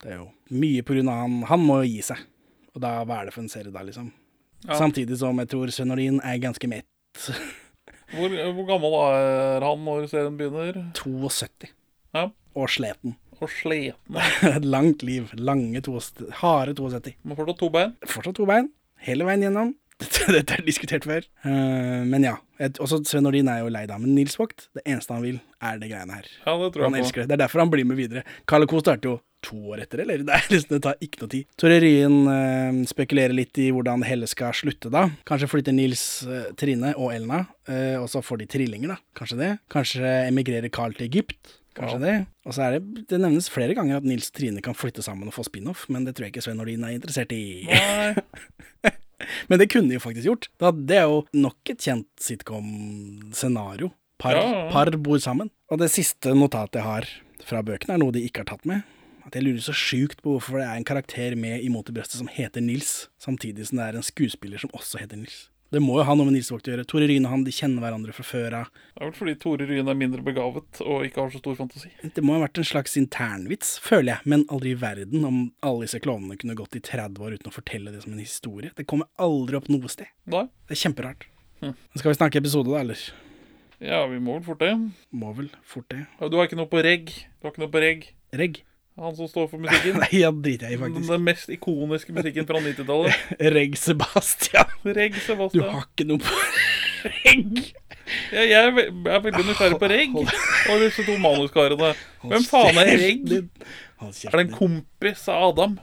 [0.00, 2.22] Det er jo mye på grunn av han Han må jo gi seg.
[2.72, 4.08] Og da, hva er det for en serie da, liksom?
[4.64, 4.78] Ja.
[4.78, 6.88] Samtidig som jeg tror Sven Nordin er ganske mett.
[8.14, 10.78] Hvor, hvor gammel er han når serien begynner?
[11.02, 11.68] 72.
[12.16, 12.30] Ja.
[12.56, 13.18] Og sleten.
[13.42, 14.22] Og sliten.
[14.56, 15.32] Et langt liv.
[15.38, 15.98] Lange to,
[16.42, 17.16] Harde 72.
[17.26, 17.96] Men fortsatt to bein.
[18.06, 18.70] Fortsatt to bein.
[19.02, 19.72] Hele veien gjennom.
[20.34, 21.26] Dette, er diskutert før.
[21.44, 22.36] Uh, men ja.
[22.62, 23.98] Et, også Sven Nordin er jo lei da.
[24.02, 26.30] Men Nils Vogt, det eneste han vil, er det greiene her.
[26.44, 27.08] Ja, det tror Han jeg på.
[27.08, 27.28] elsker det.
[27.30, 28.24] Det er derfor han blir med videre.
[28.50, 28.82] Carl Co.
[28.82, 30.22] starter jo to år etter, eller?
[30.22, 31.48] Det, er liksom, det tar ikke noe tid.
[31.58, 35.08] Tore Ryen uh, spekulerer litt i hvordan hele skal slutte, da.
[35.28, 37.44] Kanskje flytter Nils, uh, Trine og Elna,
[38.02, 38.98] og så får de trillinger, da.
[39.18, 39.50] Kanskje det.
[39.70, 41.58] Kanskje emigrerer Carl til Egypt.
[41.76, 42.14] Kanskje det.
[42.44, 45.34] Og så er det Det nevnes flere ganger at Nils Trine kan flytte sammen og
[45.36, 47.64] få spin-off, men det tror jeg ikke Sven Nordin er interessert i.
[47.70, 48.92] Nei.
[49.46, 50.48] Men det kunne de jo faktisk gjort.
[50.58, 53.92] Det er jo nok et kjent sitcom-scenario.
[54.18, 54.70] Par, Ja, ja.
[54.70, 55.50] par bor sammen.
[55.70, 57.06] Og det siste notatet jeg har
[57.46, 58.82] fra bøkene, er noe de ikke har tatt med.
[59.26, 62.18] At jeg lurer så sjukt på hvorfor det er en karakter med imot i brøstet
[62.18, 65.48] som heter Nils, samtidig som det er en skuespiller som også heter Nils.
[65.72, 66.84] Det må jo ha noe med Nils Vogt å gjøre.
[66.84, 68.66] Tore Ryen og han de kjenner hverandre fra før av.
[68.92, 71.88] Det er vel fordi Tore Ryen er mindre begavet og ikke har så stor fantasi.
[72.02, 75.86] Det må ha vært en slags internvits, føler jeg, men aldri i verden om alle
[75.86, 78.72] disse klovnene kunne gått i 30 år uten å fortelle det som en historie.
[78.76, 80.12] Det kommer aldri opp noe sted.
[80.28, 80.44] Nei.
[80.68, 81.24] Det er kjemperart.
[81.62, 81.72] Hm.
[81.96, 83.00] Skal vi snakke episode, da, eller?
[83.82, 84.74] Ja, vi må vel fort det.
[85.10, 86.04] Må vel fort det.
[86.20, 87.08] Ja, Du har ikke noe på reg.
[87.40, 88.10] Du har ikke noe på reg.
[88.36, 88.60] Reg?
[89.00, 89.96] Han som står for musikken.
[90.02, 91.08] Nei, driter jeg i, faktisk.
[91.08, 93.30] den mest ikoniske musikken fra 90-tallet.
[93.56, 94.74] Reg Sebastian.
[94.84, 95.16] Reg,
[95.54, 96.42] Du har ikke noe på
[97.12, 97.62] reg.
[98.32, 101.94] Ja, jeg er, veldig nysgjerrig på Reg og disse to manuskarene.
[102.26, 103.32] Hvem faen er Reg?
[103.32, 105.78] Er det en kompis av Adam?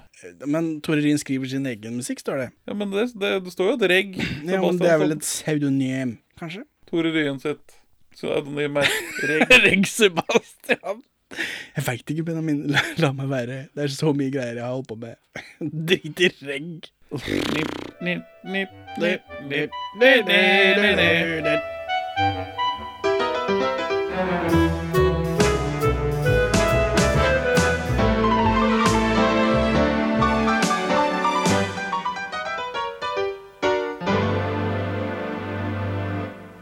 [0.46, 2.48] Men Tore Ryen skriver sin egen musikk, står det.
[2.68, 5.24] Ja, men det, det, det står jo at Reg Ja, men det er vel et
[5.24, 6.66] pseudonym, kanskje?
[6.92, 7.80] Tore Ryen sitt
[8.14, 8.92] pseudonym er
[9.32, 9.56] Reg.
[9.66, 11.02] Reg Sebastian.
[11.30, 12.64] Jeg veit ikke, Benjamin.
[12.74, 13.60] La, la meg være.
[13.76, 15.16] Det er så mye greier jeg har holdt på med.
[15.90, 16.90] Drit i regg.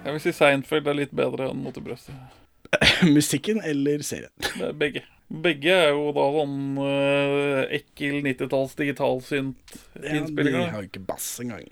[0.08, 2.47] Jeg vil si Seinfeld er litt bedre enn Mot i brøstet.
[3.18, 4.32] Musikken eller serien?
[4.62, 5.04] Er begge.
[5.28, 10.62] Begge er jo da sånn uh, ekkel 90-talls Ja, digitalsynt-innspillinger.
[10.62, 11.66] de har jo ikke bass engang.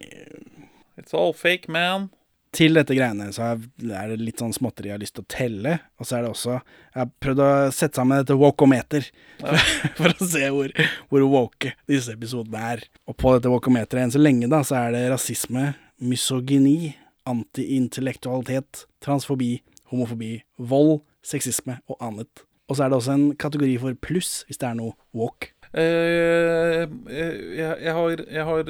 [0.99, 2.09] It's all fake, man.
[2.55, 5.73] Til dette greiene så er det litt sånn småtteri jeg har lyst til å telle.
[5.99, 9.07] Og så er det også Jeg har prøvd å sette sammen dette wokometer
[9.97, 10.71] for å se hvor,
[11.11, 12.83] hvor woke disse episodene er.
[13.07, 16.93] Og på dette wokometeret enn så lenge da, så er det rasisme, misogyni,
[17.27, 19.57] antiintellektualitet, transfobi,
[19.91, 22.45] homofobi, vold, sexisme og annet.
[22.69, 25.51] Og så er det også en kategori for pluss, hvis det er noe walk.
[25.75, 28.69] Eh, eh, jeg, jeg har Jeg har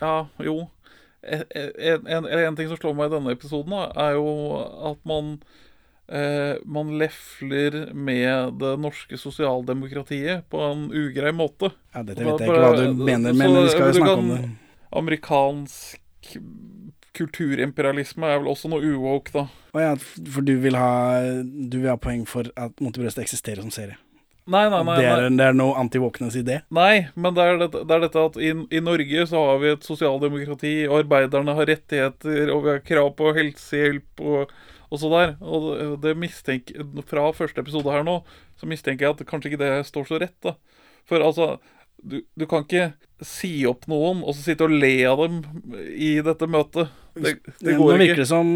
[0.00, 0.12] Ja,
[0.44, 0.68] jo.
[1.22, 4.28] En, en, en, en ting som slår meg i denne episoden, da, er jo
[4.92, 5.34] at man
[6.08, 11.72] eh, Man lefler med det norske sosialdemokratiet på en ugrei måte.
[11.94, 14.32] Ja, Dette vet jeg ikke hva du mener, men Så vi skal jo snakke om
[14.32, 14.40] det.
[15.02, 16.38] Amerikansk
[17.18, 19.46] kulturimperialisme er vel også noe uwoke, da.
[19.74, 20.90] Å ja, for du vil ha
[21.44, 23.98] Du vil ha poeng for at Montebrøst eksisterer som serie.
[24.48, 24.94] Nei, nei, nei.
[24.96, 26.62] det, er, det er noe anti-wokeness i det.
[26.72, 29.74] Nei, men det er, dette, det er dette at i, i Norge så har vi
[29.74, 34.54] et sosialdemokrati, og arbeiderne har rettigheter, og vi har krav på helsehjelp og,
[34.88, 35.34] og så der.
[35.44, 38.22] Og det, det mistenker Fra første episode her nå,
[38.56, 40.56] så mistenker jeg at kanskje ikke det står så rett, da.
[41.08, 41.58] For altså
[42.02, 42.92] du, du kan ikke
[43.26, 45.40] si opp noen og så sitte og le av dem
[45.90, 46.92] i dette møtet.
[47.18, 48.20] Det, det Nå går virker ikke.
[48.22, 48.50] det som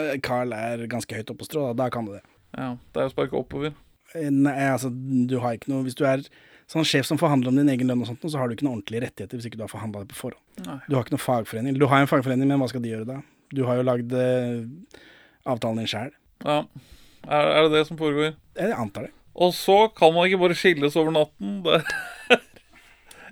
[0.00, 2.22] eh, Carl er ganske høyt oppe på strå, da, da kan du det.
[2.56, 3.74] Ja, det er å sparke oppover.
[4.16, 6.24] Eh, Nei, altså, du har ikke noe Hvis du er
[6.70, 8.78] sånn sjef som forhandler om din egen lønn og sånt, så har du ikke noen
[8.80, 10.64] ordentlige rettigheter hvis ikke du har forhandla det på forhånd.
[10.66, 10.78] Nei.
[10.86, 11.78] Du har ikke noen fagforening.
[11.82, 13.16] Du har en fagforening, men hva skal de gjøre da?
[13.50, 15.00] Du har jo lagd eh,
[15.50, 16.12] avtalen din sjæl.
[16.46, 16.60] Ja.
[17.26, 18.36] Er, er det det som foregår?
[18.56, 19.12] Jeg antar det.
[19.40, 21.58] Og så kan man ikke bare skilles over natten.
[21.66, 21.82] Det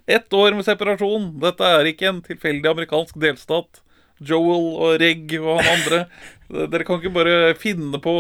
[0.09, 1.35] Ett år med separasjon.
[1.43, 3.83] Dette er ikke en tilfeldig amerikansk delstat.
[4.25, 6.01] Joel og Reg og han andre.
[6.73, 8.15] Dere kan ikke bare finne på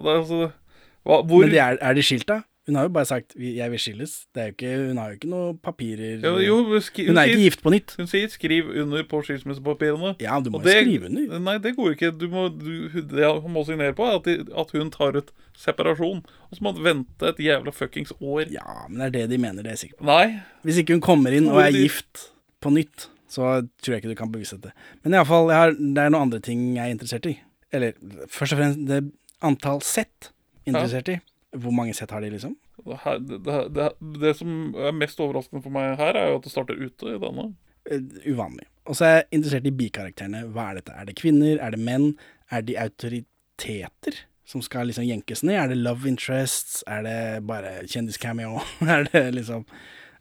[0.00, 0.48] altså,
[1.04, 2.40] hva, Hvor Men de er, er de skilt, da?
[2.66, 4.26] Hun har jo bare sagt 'jeg vil skilles'.
[4.34, 7.62] Er ikke, hun har jo ikke noe papirer jo, jo, skri, Hun er ikke gift
[7.62, 7.94] på nytt.
[7.96, 10.14] hun sier 'skriv under på skilsmissepapirene'.
[10.20, 11.38] Ja, du må jo skrive under.
[11.38, 12.10] Nei, det går ikke.
[12.18, 15.30] Du må, du, det hun må signere på, er at, de, at hun tar ut
[15.54, 16.24] separasjon.
[16.50, 18.48] Og så må hun vente et jævla fuckings år.
[18.50, 20.04] Ja, men det er det de mener, det er jeg sikker på.
[20.04, 20.40] Nei.
[20.64, 24.14] Hvis ikke hun kommer inn og er gift på nytt, så tror jeg ikke du
[24.14, 24.72] kan bevise dette.
[25.04, 27.36] Men iallfall, det er noen andre ting jeg er interessert i.
[27.74, 27.92] Eller
[28.30, 29.12] først og fremst det
[29.42, 30.30] antall sett
[30.64, 31.20] interessert i.
[31.54, 32.56] Hvor mange sett har de, liksom?
[32.82, 33.88] Det, her, det, det,
[34.20, 37.20] det, som er mest overraskende for meg her, er jo at det starter ute i
[37.22, 37.48] denne.
[37.90, 38.66] Eh, uvanlig.
[38.88, 40.44] Og så er jeg interessert i bikarakterene.
[40.52, 40.94] Hva er dette?
[40.96, 41.58] Er det kvinner?
[41.62, 42.14] Er det menn?
[42.52, 45.56] Er de autoriteter som skal liksom jenkes ned?
[45.60, 46.82] Er det love interests?
[46.90, 48.58] Er det bare kjendiscameo?
[48.96, 49.64] er det liksom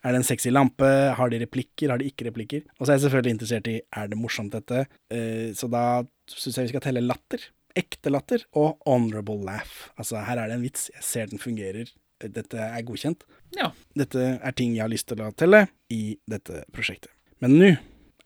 [0.03, 0.88] Er det en sexy lampe?
[1.17, 1.91] Har de replikker?
[1.91, 2.63] Har de ikke replikker?
[2.77, 4.86] Og så er jeg selvfølgelig interessert i er det morsomt, dette.
[5.11, 7.45] Eh, så da syns jeg vi skal telle latter.
[7.80, 9.89] Ekte latter og honorable laugh.
[9.97, 10.89] Altså, her er det en vits.
[10.93, 11.89] Jeg ser den fungerer.
[12.24, 13.24] dette er godkjent.
[13.57, 13.71] Ja.
[13.99, 17.11] Dette er ting jeg har lyst til å telle i dette prosjektet.
[17.43, 17.71] Men nå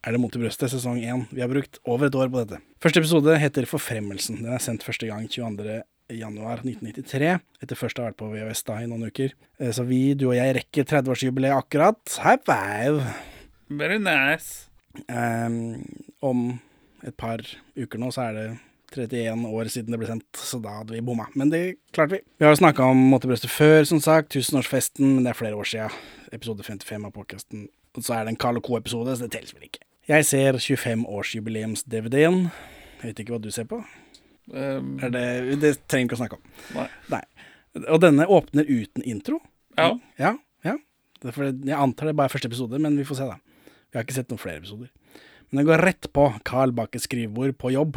[0.06, 1.24] er det Mot i brøstet sesong én.
[1.34, 2.60] Vi har brukt over et år på dette.
[2.78, 4.44] Første episode heter Forfremmelsen.
[4.44, 5.80] Den er sendt første gang 22.
[6.14, 7.32] januar 1993,
[7.64, 9.34] etter først å ha vært på VHS da i noen uker.
[9.58, 11.98] Eh, Så vi, du og jeg, rekker 30-årsjubileet akkurat.
[12.22, 13.02] High five!
[13.68, 14.68] Very nice.
[15.10, 15.82] Um,
[16.22, 16.46] om
[17.04, 17.42] et par
[17.76, 18.46] uker nå så er det
[18.94, 21.26] 31 år siden det ble sendt, så da hadde vi bomma.
[21.36, 21.62] Men det
[21.92, 22.20] klarte vi.
[22.38, 24.30] Vi har jo snakka om Måtebrøstet før, som sagt.
[24.32, 25.88] Tusenårsfesten, men det er flere år sia.
[26.32, 27.66] Episode 55 av podkasten.
[27.96, 29.82] Og så er det en Carl Co.-episode, så det teller vel ikke.
[30.08, 32.38] Jeg ser 25-årsjubileums-DVD-en.
[33.02, 33.80] Jeg vet ikke hva du ser på.
[34.48, 36.44] Um, det, det trenger vi ikke å snakke om.
[36.78, 36.86] Nei.
[37.12, 37.22] Nei.
[37.92, 39.40] Og denne åpner uten intro.
[39.78, 39.92] ja.
[40.18, 40.34] Ja,
[40.64, 40.76] ja.
[41.20, 43.36] Det er for- Jeg antar det bare er første episode, men vi får se, da.
[43.92, 44.88] Vi har ikke sett noen flere episoder.
[45.50, 47.96] Men den går rett på Carl Bakkes skrivebord på jobb,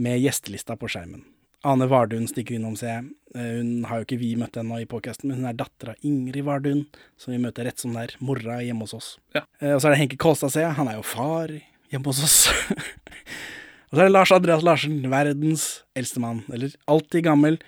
[0.00, 1.22] med gjestelista på skjermen.
[1.68, 3.08] Ane Vardun stikker innom, ser jeg.
[3.36, 6.06] Eh, Hun har jo ikke vi møtt ennå i podkasten, men hun er datter av
[6.08, 6.86] Ingrid Vardun,
[7.20, 8.14] som vi møter rett som det er.
[8.24, 9.10] Mora hjemme hos oss.
[9.36, 9.42] Ja.
[9.60, 10.78] Eh, Og så er det Henke Kolstad, ser jeg.
[10.80, 11.52] Han er jo far
[11.92, 12.38] hjemme hos oss.
[13.90, 16.44] Og så er det Lars Andreas Larsen, verdens eldste mann.
[16.54, 17.58] Eller alltid gammel.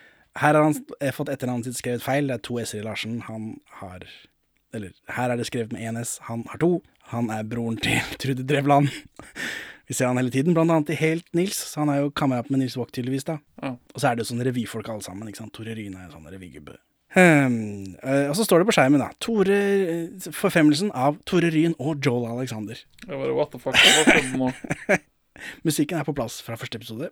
[0.41, 2.30] Her har han eh, fått etternavnet sitt skrevet feil.
[2.30, 3.20] Det er to s-er i Larsen.
[3.28, 4.07] Han har
[4.72, 6.16] Eller her er det skrevet med én s.
[6.30, 6.78] Han har to.
[7.12, 8.89] Han er broren til Trude Drevland.
[9.89, 11.59] Vi ser han hele tiden, blant annet i Helt Nils.
[11.72, 13.24] Så han er jo kamerat med Nils Vogt, tydeligvis.
[13.28, 13.39] da.
[13.62, 13.74] Ja.
[13.74, 15.28] Og så er det jo sånne revyfolk alle sammen.
[15.28, 15.55] ikke sant?
[15.57, 16.78] Tore Ryne er en sånn revygubbe.
[17.12, 19.11] Um, og så står det på skjermen, da.
[19.20, 19.59] Tore,
[20.33, 22.78] forfremmelsen av Tore Ryn og Joel Alexander.
[23.03, 23.76] Det var what the fuck,
[25.66, 27.11] Musikken er på plass fra første episode.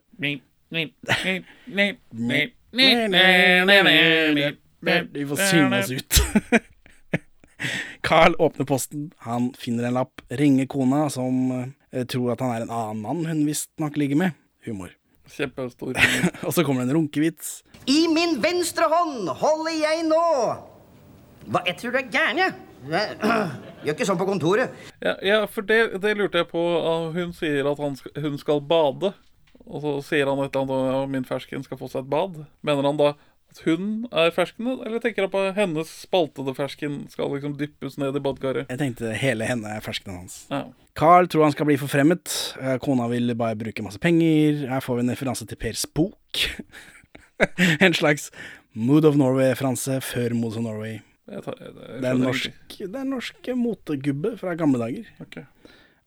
[5.12, 6.20] Vi får synge oss ut.
[8.06, 11.50] Carl åpner posten, han finner en lapp, ringer kona, som
[12.10, 14.36] tror at han er en annen mann hun visstnok ligger med.
[14.66, 14.92] Humor.
[15.30, 15.94] Kjempestor.
[16.46, 17.60] Og så kommer det en runkevits.
[17.90, 20.24] I min venstre hånd holder jeg nå
[21.50, 22.52] Hva, jeg tror du er gæren, jeg.
[22.84, 24.76] Gjør ikke sånn på kontoret.
[25.02, 26.60] Ja, ja for det, det lurte jeg på.
[26.60, 29.12] Ah, Hun sier at han skal, hun skal bade.
[29.70, 32.12] Og så sier han et eller annet om at min fersken skal få seg et
[32.12, 32.40] bad.
[32.66, 33.12] Mener han da
[33.50, 38.16] at hun er ferskene, eller tenker han på hennes spaltede fersken skal liksom dyppes ned
[38.16, 38.70] i badekaret?
[38.70, 40.44] Jeg tenkte hele henne er ferskenen hans.
[40.52, 40.68] Ja.
[40.98, 42.32] Carl tror han skal bli forfremmet.
[42.60, 44.66] Eh, Kona vil bare bruke masse penger.
[44.70, 46.42] Her får vi en referanse til Per Spook.
[47.86, 48.30] en slags
[48.74, 51.00] Mood of Norway-referanse før Mood of Norway.
[51.30, 55.10] Jeg tar, jeg, jeg Det er norsk, det er norsk motegubbe fra gamle dager.
[55.22, 55.40] Ok.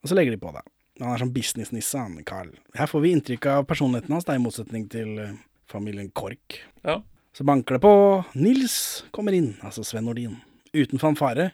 [0.04, 0.64] Og så legger de på det.
[1.00, 2.52] Han er sånn businessnisse, han Carl.
[2.78, 5.34] Her får vi inntrykk av personligheten hans, da, i motsetning til eh,
[5.70, 6.60] familien Kork.
[6.84, 7.00] Ja.
[7.34, 7.92] Så banker det på.
[8.38, 10.36] Nils kommer inn, altså Sven Nordin.
[10.74, 11.50] Uten fanfare.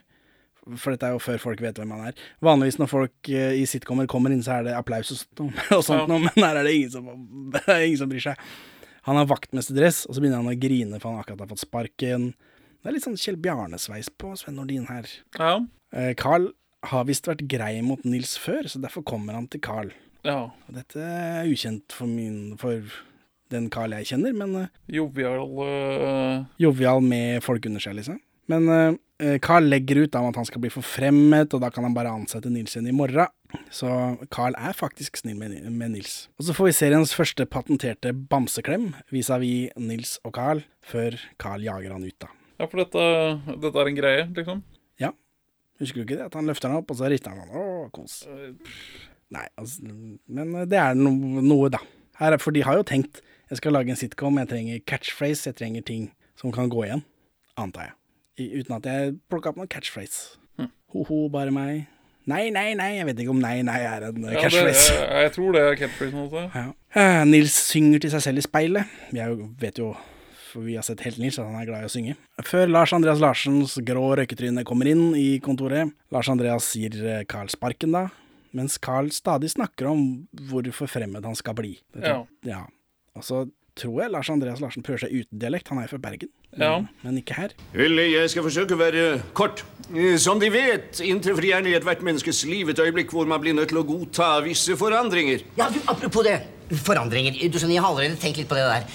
[0.77, 2.19] For dette er jo før folk vet hvem han er.
[2.45, 5.41] Vanligvis når folk eh, i sitcomer kommer inn, så er det applaus og sånt,
[5.77, 6.05] og sånt Ja.
[6.11, 7.07] noe, men her er det ingen som,
[7.81, 8.45] ingen som bryr seg.
[9.09, 12.27] Han har vaktmesterdress, og så begynner han å grine for han akkurat har fått sparken.
[12.81, 15.09] Det er litt sånn Kjell Bjarne-sveis på Sven Nordin her.
[15.41, 15.55] Ja.
[15.97, 16.51] Eh, Carl
[16.93, 19.89] har visst vært grei mot Nils før, så derfor kommer han til Carl.
[20.25, 20.43] ja.
[20.69, 22.85] Og dette er ukjent for, min, for
[23.51, 28.19] den Carl jeg kjenner, men eh, Jovial uh, jovial med folk under seg, liksom.
[28.51, 31.95] Men uh, Carl legger ut om at han skal bli forfremmet, og da kan han
[31.95, 33.29] bare ansette Nils igjen i morgen.
[33.71, 33.87] Så
[34.33, 36.25] Carl er faktisk snill med, med Nils.
[36.39, 41.95] Og så får vi seriens første patenterte bamseklem vis-à-vis Nils og Carl, før Carl jager
[41.95, 42.31] han ut, da.
[42.61, 43.05] Ja, for dette,
[43.61, 44.65] dette er en greie, liksom.
[45.01, 45.13] Ja.
[45.81, 46.27] Husker du ikke det?
[46.29, 47.55] At han løfter den opp, og så rister han sånn.
[47.57, 48.19] Å, kos.
[49.31, 49.87] Nei, altså,
[50.29, 51.79] men det er no, noe, da.
[52.21, 55.49] Her, er- for de har jo tenkt jeg skal lage en sitcom, jeg trenger catchphrase,
[55.49, 56.03] jeg trenger ting
[56.39, 57.01] som kan gå igjen.
[57.59, 57.95] Antar jeg.
[58.39, 60.37] I, uten at jeg plukka opp noen catchphrase.
[60.93, 61.81] Ho-ho, bare meg.
[62.31, 62.93] Nei, nei, nei.
[63.01, 65.61] Jeg vet ikke om nei, nei er en ja, Ja, det, jeg, jeg tror det
[65.65, 66.45] er catchphrase også.
[66.55, 66.63] Ja.
[67.01, 68.95] Eh, Nils synger til seg selv i speilet.
[69.19, 69.89] Jeg vet jo,
[70.53, 72.15] for vi har sett helt Nils, at han er glad i å synge.
[72.47, 75.91] Før Lars Andreas Larsens grå røyketryne kommer inn i kontoret.
[76.15, 78.05] Lars Andreas gir eh, Carl sparken da,
[78.53, 81.77] mens Carl stadig snakker om hvor forfremmet han skal bli.
[82.01, 82.21] Ja.
[82.47, 82.61] ja.
[83.15, 83.45] Og så
[83.79, 85.69] tror jeg Lars Andreas Larsen prøver seg uten dialekt.
[85.71, 86.29] Han er jo fra Bergen,
[86.59, 86.73] Ja.
[87.03, 87.53] men ikke her.
[87.73, 89.63] Vel, jeg skal forsøke å være kort.
[89.95, 93.55] Eh, Som de vet, inntreffer gjerne i ethvert menneskes liv et øyeblikk hvor man blir
[93.55, 95.43] nødt til å godta visse forandringer.
[95.57, 96.41] Ja, du, Apropos det.
[96.71, 97.31] Forandringer.
[97.51, 98.85] Du skjønner, Jeg har allerede tenkt litt på det der.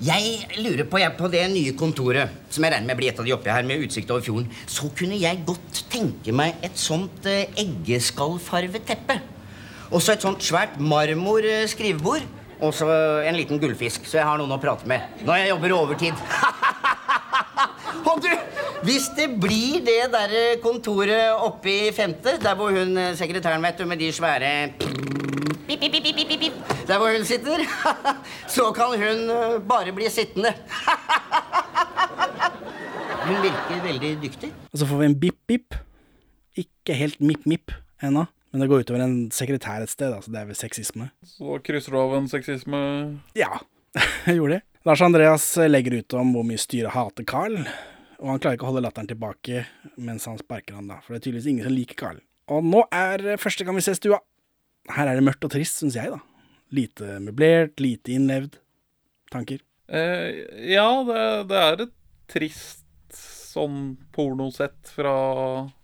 [0.00, 3.26] Jeg lurer på, jeg, på det nye kontoret, som jeg regner med blir et av
[3.26, 4.46] de oppi her, med utsikt over fjorden.
[4.64, 9.18] Så kunne jeg godt tenke meg et sånt eh, eggeskallfarvet teppe.
[9.90, 12.24] Og så et sånt svært marmor eh, skrivebord.
[12.64, 12.88] Og så
[13.28, 16.24] en liten gullfisk, så jeg har noen å prate med når jeg jobber overtid.
[18.10, 18.30] Og du,
[18.88, 20.34] hvis det blir det der
[20.64, 24.54] kontoret oppe i femte, der hvor hun eh, sekretæren, vet du, med de svære
[25.78, 26.52] pip, pip, pip, pip, pip,
[26.88, 27.62] Der hvor hun sitter,
[28.56, 30.54] så kan hun eh, bare bli sittende.
[33.20, 34.48] Hun virker veldig dyktig.
[34.72, 35.74] Og så får vi en bip-bip.
[36.58, 37.70] Ikke helt mipp-mipp
[38.02, 41.10] ennå, men det går utover en sekretær et sted, altså det er vel sexisme.
[41.28, 42.80] Så krysser du av en sexisme
[43.38, 43.60] Ja,
[44.26, 44.64] jeg gjorde det.
[44.88, 47.60] Lars Andreas legger ut om hvor mye styret hater Carl,
[48.18, 49.66] og han klarer ikke å holde latteren tilbake
[50.00, 52.18] mens han sparker han da, for det er tydeligvis ingen som liker Carl.
[52.50, 54.18] Og nå er første gang vi ser stua.
[54.88, 56.20] Her er det mørkt og trist, syns jeg, da.
[56.74, 58.56] Lite møblert, lite innlevd.
[59.30, 59.60] Tanker?
[59.90, 61.92] eh, Ja, det, det er et
[62.30, 62.86] trist
[63.50, 65.12] sånn pornosett fra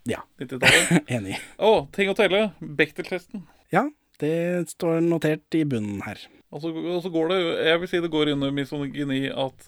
[0.06, 0.22] Ja.
[0.40, 1.02] 90-tallet.
[1.18, 1.36] Enig.
[1.58, 2.52] Å, ting å telle.
[2.60, 3.42] Bechdel-testen.
[3.74, 3.88] Ja,
[4.22, 6.22] det står notert i bunnen her.
[6.54, 9.66] Og så, og så går det Jeg vil si det går under misogyni at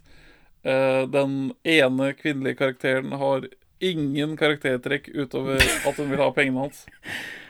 [0.62, 3.49] eh, den ene kvinnelige karakteren har
[3.83, 6.87] ingen karaktertrekk utover at hun vil ha pengene hans.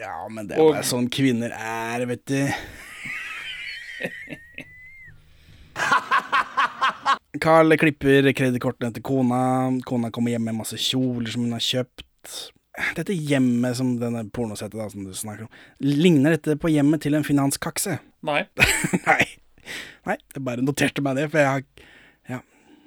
[0.00, 2.40] Ja, men det er Og- sånn kvinner er, vet du.
[7.40, 9.40] Carl klipper kredittkortene til kona.
[9.86, 12.34] Kona kommer hjem med masse kjoler som hun har kjøpt.
[12.96, 15.52] Dette hjemmet som denne pornosettet da, som du snakker om,
[15.84, 17.98] ligner dette på hjemmet til en finanskakse?
[18.26, 18.42] Nei.
[19.08, 19.24] Nei.
[20.06, 21.64] Nei, jeg bare noterte meg det, for jeg har,
[22.30, 22.38] ja,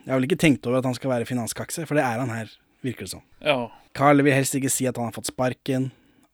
[0.03, 2.31] jeg har vel ikke tenkt over at han skal være finanskakse, for det er han
[2.33, 2.49] her,
[2.83, 3.21] virker det som.
[3.45, 3.57] Ja.
[3.95, 5.91] Carl vil helst ikke si at han har fått sparken.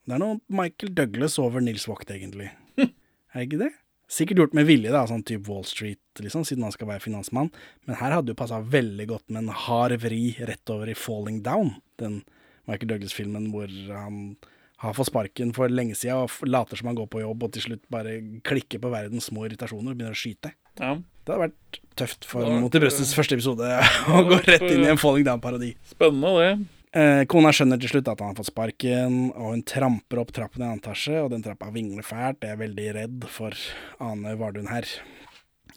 [0.09, 2.49] Det er noe Michael Douglas over Nils Vogt, egentlig.
[2.81, 2.89] er
[3.35, 3.71] det ikke det?
[4.09, 7.51] Sikkert gjort med vilje, da, sånn type Wall Street, liksom, siden han skal være finansmann.
[7.85, 11.43] Men her hadde jo passa veldig godt med en hard vri rett over i Falling
[11.45, 12.23] Down, den
[12.65, 14.33] Michael Douglas-filmen hvor han
[14.81, 17.67] har fått sparken for lenge siden og later som han går på jobb, og til
[17.67, 20.55] slutt bare klikker på verdens små irritasjoner og begynner å skyte.
[20.81, 20.97] ja.
[21.29, 23.67] Det hadde vært tøft for Mot i brøstets eh, første episode
[24.17, 25.75] å gå rett inn i en Falling Down-parodi.
[25.91, 26.78] Spennende, det.
[26.89, 30.63] Eh, kona skjønner til slutt at han har fått sparken, og hun tramper opp trappen
[30.63, 32.41] i annen etasje, og den trappa vingler fælt.
[32.41, 33.53] Jeg er veldig redd for
[34.01, 34.87] Ane Vardun her.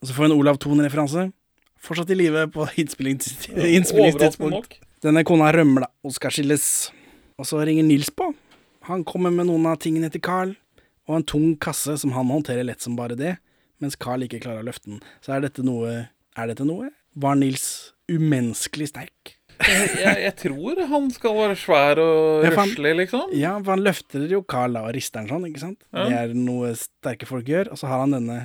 [0.01, 1.27] Og så får hun Olav Thon-referanse.
[1.83, 3.35] Fortsatt i live på innspillings-
[3.77, 4.79] innspillingstidspunkt.
[5.05, 6.65] Denne kona rømmer, da, og skal skilles.
[7.37, 8.31] Og så ringer Nils på.
[8.89, 10.57] Han kommer med noen av tingene til Carl,
[11.11, 13.37] og en tung kasse som han håndterer lett som bare det,
[13.83, 15.03] mens Carl ikke klarer å løfte den.
[15.21, 16.87] Så er dette noe Er dette noe?
[17.21, 19.35] Var Nils umenneskelig sterk?
[19.63, 23.37] Jeg, jeg, tror han skal være svær og Ja, røslig, liksom.
[23.37, 25.81] Ja, for han løfter jo Carl og rister den sånn, ikke sant?
[25.93, 26.09] Ja.
[26.09, 27.73] Det er noe sterke folk gjør.
[27.75, 28.41] Og så har han denne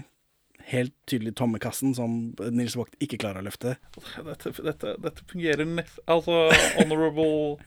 [0.67, 2.17] helt tydelig tomme kassen som
[2.51, 3.77] Nils Vogt ikke klarer å løfte.
[3.95, 6.01] Dette, dette, dette fungerer nest...
[6.11, 6.47] Altså,
[6.79, 7.57] honorable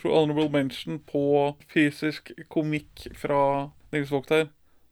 [0.00, 4.48] tror honorable mention på fysisk komikk fra Nils Vogt her.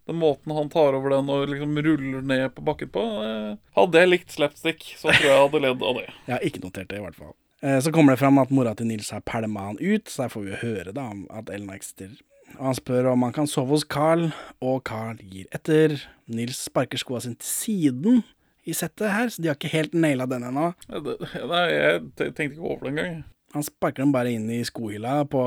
[0.09, 4.01] Den måten han tar over den og liksom ruller ned på bakken på eh, Hadde
[4.01, 6.07] jeg likt slapstick, så tror jeg jeg hadde ledd av det.
[6.25, 7.35] Jeg har ikke notert det, i hvert fall.
[7.63, 10.29] Eh, Så kommer det fram at mora til Nils har pælma han ut, så der
[10.35, 12.19] får vi jo høre da at Ellen eksisterer.
[12.59, 14.31] Og Han spør om han kan sove hos Carl,
[14.65, 15.99] og Carl gir etter.
[16.29, 18.23] Nils sparker skoa sine til siden
[18.69, 20.71] i settet her, så de har ikke helt naila den ennå.
[20.89, 23.21] Nei, jeg tenkte ikke over det engang.
[23.55, 25.41] Han sparker dem bare inn i skohylla på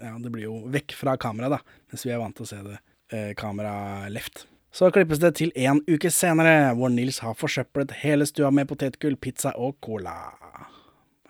[0.00, 2.58] Ja, det blir jo vekk fra kameraet, da, mens vi er vant til å se
[2.66, 2.78] det
[3.12, 4.46] eh, kamera left.
[4.74, 9.16] Så klippes det til en uke senere, hvor Nils har forsøplet hele stua med potetgull,
[9.16, 10.16] pizza og cola.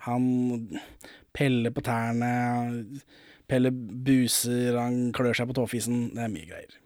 [0.05, 0.25] Han
[1.35, 2.31] peller på tærne,
[3.49, 6.09] peller buser, han klør seg på tåfisen.
[6.15, 6.77] Det er mye greier.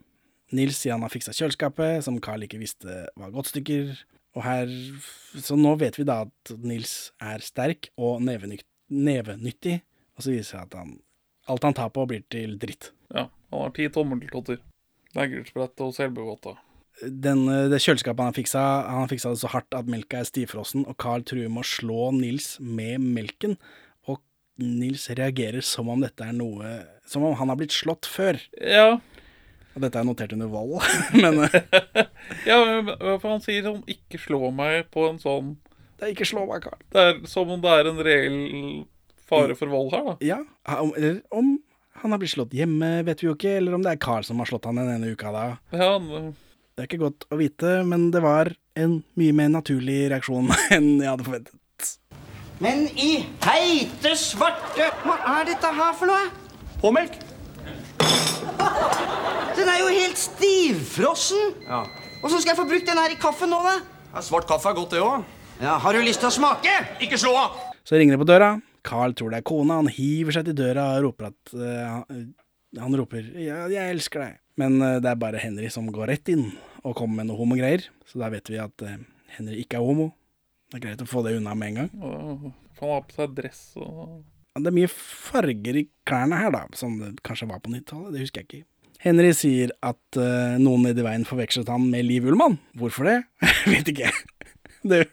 [0.55, 3.91] Nils sier han har fiksa kjøleskapet, som Carl ikke visste var godtstykker.
[4.37, 4.71] Og her,
[5.41, 9.79] så nå vet vi da at Nils er sterk og nevenyk- nevenyttig,
[10.17, 10.95] og så viser det seg at han,
[11.49, 12.91] alt han tar på blir til dritt.
[13.13, 14.61] Ja, han har ti tommeltotter.
[15.13, 16.55] dette og selbevåta.
[17.01, 20.27] Den, det kjøleskapet han har fiksa, han har fiksa det så hardt at melka er
[20.27, 23.55] stivfrossen, og Carl truer med å slå Nils med melken,
[24.09, 24.19] og
[24.59, 26.73] Nils reagerer som om dette er noe
[27.07, 28.37] Som om han har blitt slått før.
[28.59, 28.99] Ja,
[29.75, 30.81] Og dette er notert under vold,
[31.23, 32.05] men eh,
[32.49, 32.91] ja, men-
[33.21, 35.55] for han sier sånn 'ikke slå meg' på en sånn
[35.99, 36.79] det er ikke slå meg, Carl.
[36.95, 38.85] Det er som om det er en reell
[39.27, 40.13] fare for vold her, da.
[40.23, 40.37] Ja,
[40.79, 41.57] om, eller om
[41.99, 44.39] han har blitt slått hjemme, vet vi jo ikke, eller om det er Carl som
[44.39, 45.57] har slått han den ene uka da.
[45.75, 46.35] Ja, han-
[46.79, 48.47] Det er ikke godt å vite, men det var
[48.79, 50.45] en mye mer naturlig reaksjon
[50.77, 51.89] enn jeg hadde forventet.
[52.63, 56.29] Men i heite svarte Hva er dette her for noe?
[56.79, 57.17] Påmelk?
[59.59, 61.51] Den er jo helt stivfrossen.
[61.67, 61.81] Ja.
[62.23, 63.75] Åssen skal jeg få brukt den her i kaffen nå, da?
[64.13, 64.23] ja.
[64.23, 65.27] Svart kaffe er godt, det òg.
[65.59, 66.77] Ja, Har du lyst til å smake?
[67.03, 67.59] Ikke slå av!
[67.83, 68.53] Så ringer det på døra.
[68.87, 69.81] Carl tror det er kona.
[69.83, 72.23] Han hiver seg til døra og roper at eh,
[72.77, 74.37] han- roper ja, 'jeg elsker deg'.
[74.59, 76.51] Men uh, det er bare Henry som går rett inn
[76.83, 77.87] og kommer med noe homogreier.
[78.05, 78.97] Så da vet vi at uh,
[79.37, 80.11] Henry ikke er homo.
[80.69, 81.89] Det er greit å få det unna med en gang.
[82.03, 84.23] og Han har på seg dress og
[84.55, 88.13] Ja, Det er mye farger i klærne her, da, som det kanskje var på 90-tallet.
[88.13, 88.65] Det husker jeg ikke.
[88.99, 92.57] Henry sier at uh, noen nedi veien forvekslet han med Liv Ullmann.
[92.75, 93.23] Hvorfor det?
[93.71, 94.11] Vet ikke.
[94.89, 95.05] Det,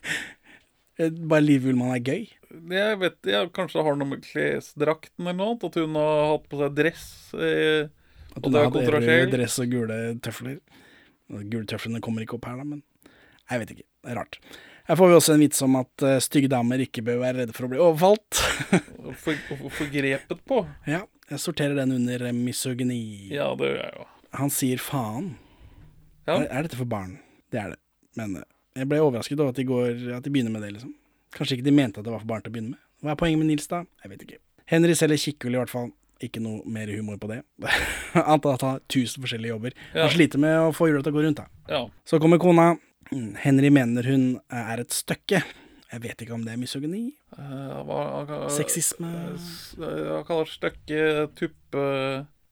[1.29, 2.27] bare Liv Ullmann er gøy.
[2.73, 5.59] Jeg vet jeg, Kanskje har noe med klesdrakten eller noe?
[5.69, 7.07] At hun har hatt på seg dress?
[7.35, 7.89] Eh,
[8.37, 10.61] At hun har hatt dress og gule tøfler.
[11.27, 12.83] Gule tøflene kommer ikke opp her, da, men
[13.47, 13.87] jeg vet ikke.
[14.07, 14.41] Det er rart.
[14.87, 17.55] Her får vi også en vits om at uh, stygge damer ikke bør være redde
[17.57, 18.39] for å bli overfalt.
[19.19, 20.61] For, for, forgrepet på?
[20.95, 21.01] ja,
[21.31, 23.01] jeg sorterer den under eh, misogyni.
[23.35, 24.07] Ja, det gjør jeg jo.
[24.39, 25.33] Han sier faen.
[26.27, 26.37] Ja.
[26.37, 27.17] Er, er dette for barn?
[27.51, 27.81] Det er det.
[28.19, 28.47] Men uh,
[28.79, 30.95] jeg ble overrasket over at de, går, at de begynner med det, liksom.
[31.37, 32.83] Kanskje ikke de mente at det var for barn til å begynne med.
[33.05, 33.83] Hva er poenget med Nils, da?
[34.03, 34.39] Jeg vet ikke.
[34.73, 35.91] Henry selger kikkhull, i hvert fall.
[36.25, 37.43] Ikke noe mer humor på det.
[38.17, 39.75] Antar at han har tusen forskjellige jobber.
[39.93, 40.07] Ja.
[40.07, 41.47] Han sliter med å få hjula til å gå rundt, da.
[41.69, 41.83] Ja.
[42.09, 42.71] Så kommer kona.
[43.13, 45.43] Mm, Henry mener hun er et støkke.
[45.93, 47.03] Jeg vet ikke om det er misogyni.
[47.37, 48.01] Uh, hva,
[48.51, 49.11] Sexisme.
[49.37, 51.03] s- kaller det støkke,
[51.39, 51.85] tuppe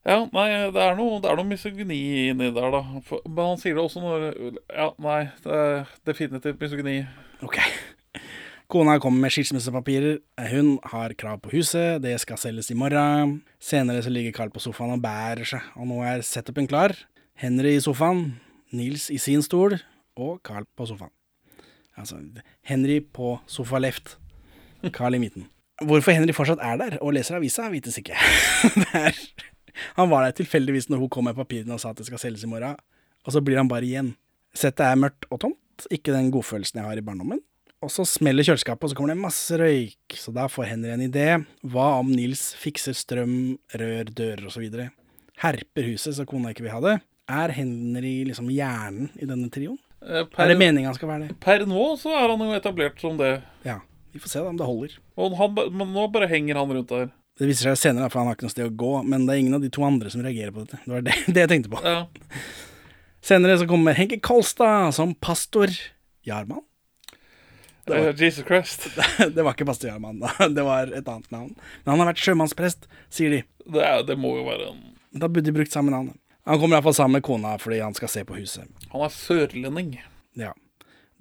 [0.05, 1.97] Ja, nei, det er noe, det er noe misogyni
[2.29, 2.83] inni der, da.
[3.03, 4.25] For, men han sier det også når
[4.69, 6.99] Ja, nei, det er definitivt misogyni.
[7.43, 7.57] Ok.
[8.67, 10.17] Kona kommer med skilsmissepapirer.
[10.49, 13.37] Hun har krav på huset, det skal selges i morgen.
[13.61, 16.95] Senere så ligger Carl på sofaen og bærer seg, og nå er setupen klar.
[17.37, 18.39] Henry i sofaen,
[18.73, 19.77] Nils i sin stol,
[20.17, 21.13] og Carl på sofaen.
[21.95, 22.17] Altså,
[22.65, 24.17] Henry på sofa left,
[24.95, 25.45] Carl i midten.
[25.85, 28.17] Hvorfor Henry fortsatt er der og leser avisa, vites ikke.
[29.05, 29.23] er,
[29.99, 32.47] han var der tilfeldigvis når hun kom med papirene og sa at det skal selges
[32.47, 32.79] i morgen,
[33.25, 34.15] og så blir han bare igjen.
[34.57, 37.43] Settet er mørkt og tomt, ikke den godfølelsen jeg har i barndommen.
[37.85, 40.15] Og så smeller kjøleskapet, og så kommer det masse røyk.
[40.17, 41.27] Så da får Henry en idé.
[41.69, 43.35] Hva om Nils fikser strøm,
[43.77, 44.65] rør, dører osv.?
[45.43, 46.95] Herper huset så kona ikke vil ha det?
[47.29, 49.77] Er Henry liksom hjernen i denne trioen?
[50.05, 51.37] Per, Er det meningen han skal være det?
[51.41, 53.39] Per nå så er han jo etablert som det.
[53.65, 53.79] Ja.
[54.13, 54.97] Vi får se da om det holder.
[55.17, 57.09] Han, men nå bare henger han rundt der.
[57.35, 58.91] Det viser seg senere, for han har ikke noe sted å gå.
[59.03, 60.79] Men det er ingen av de to andre som reagerer på dette.
[60.85, 61.81] Det var det, det jeg tenkte på.
[61.83, 62.05] Ja.
[63.25, 65.73] Senere så kommer Henke Kolstad som pastor
[66.25, 66.63] Jarman.
[67.85, 68.87] Det var- Jesus Christ.
[69.35, 70.31] det var ikke pastor Jarman, da.
[70.49, 71.51] Det var et annet navn.
[71.83, 73.41] Men han har vært sjømannsprest, sier de.
[73.65, 74.81] Det, er, det må jo være en
[75.21, 76.11] Da burde de brukt samme navn.
[76.45, 78.67] Han kommer iallfall sammen med kona fordi han skal se på huset.
[78.91, 79.95] Han er sørlending.
[80.37, 80.51] Ja.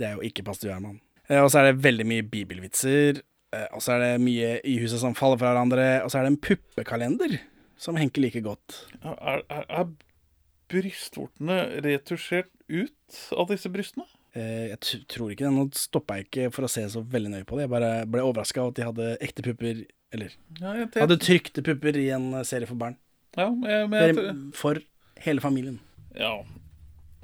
[0.01, 0.99] Det er jo ikke pastor Jarman.
[1.29, 3.21] Eh, Og så er det veldig mye bibelvitser.
[3.55, 5.87] eh, Og så er det mye i huset som faller fra hverandre.
[6.05, 7.39] Og så er det en puppekalender
[7.81, 8.81] som Henke liker godt.
[9.05, 9.89] Er, er, er
[10.73, 14.07] brystvortene retusjert ut av disse brystene?
[14.35, 15.53] Eh, Jeg tror ikke det.
[15.55, 17.69] Nå stoppa jeg ikke for å se så veldig nøye på det.
[17.69, 21.21] Jeg bare ble overraska over at de hadde ekte pupper Eller Ja, jeg, jeg, hadde
[21.23, 22.99] trykte pupper i en eh, serie for barn.
[23.39, 24.83] ja, men, men, jeg, For
[25.25, 25.81] hele familien.
[26.19, 26.37] ja.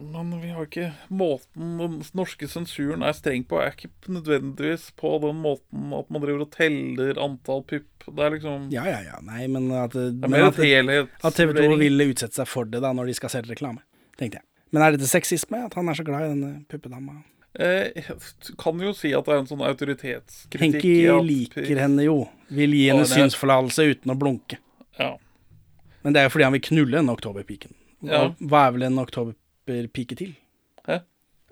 [0.01, 5.11] Men vi har ikke Måten den norske sensuren er streng på, er ikke nødvendigvis på
[5.21, 8.07] den måten at man driver og teller antall pupp.
[8.07, 9.21] Det er liksom Ja, ja, ja.
[9.27, 10.57] Nei, men at, Det er mer at,
[11.21, 13.85] at TV 2 ville utsette seg for det da når de skal selge reklame,
[14.17, 14.47] tenkte jeg.
[14.73, 15.65] Men er dette sexisme?
[15.67, 17.23] At han er så glad i denne puppedama?
[17.59, 17.91] Eh,
[18.59, 22.29] kan jo si at det er en sånn autoritetskritikk Henki at- liker henne jo.
[22.55, 24.59] Vil gi henne synsforlatelse uten å blunke.
[24.99, 25.17] Ja.
[26.05, 27.75] Men det er jo fordi han vil knulle en oktoberpiken.
[28.03, 28.29] Ja.
[28.41, 30.37] Hva er vel en oktoberpike til?
[30.87, 31.01] Hæ?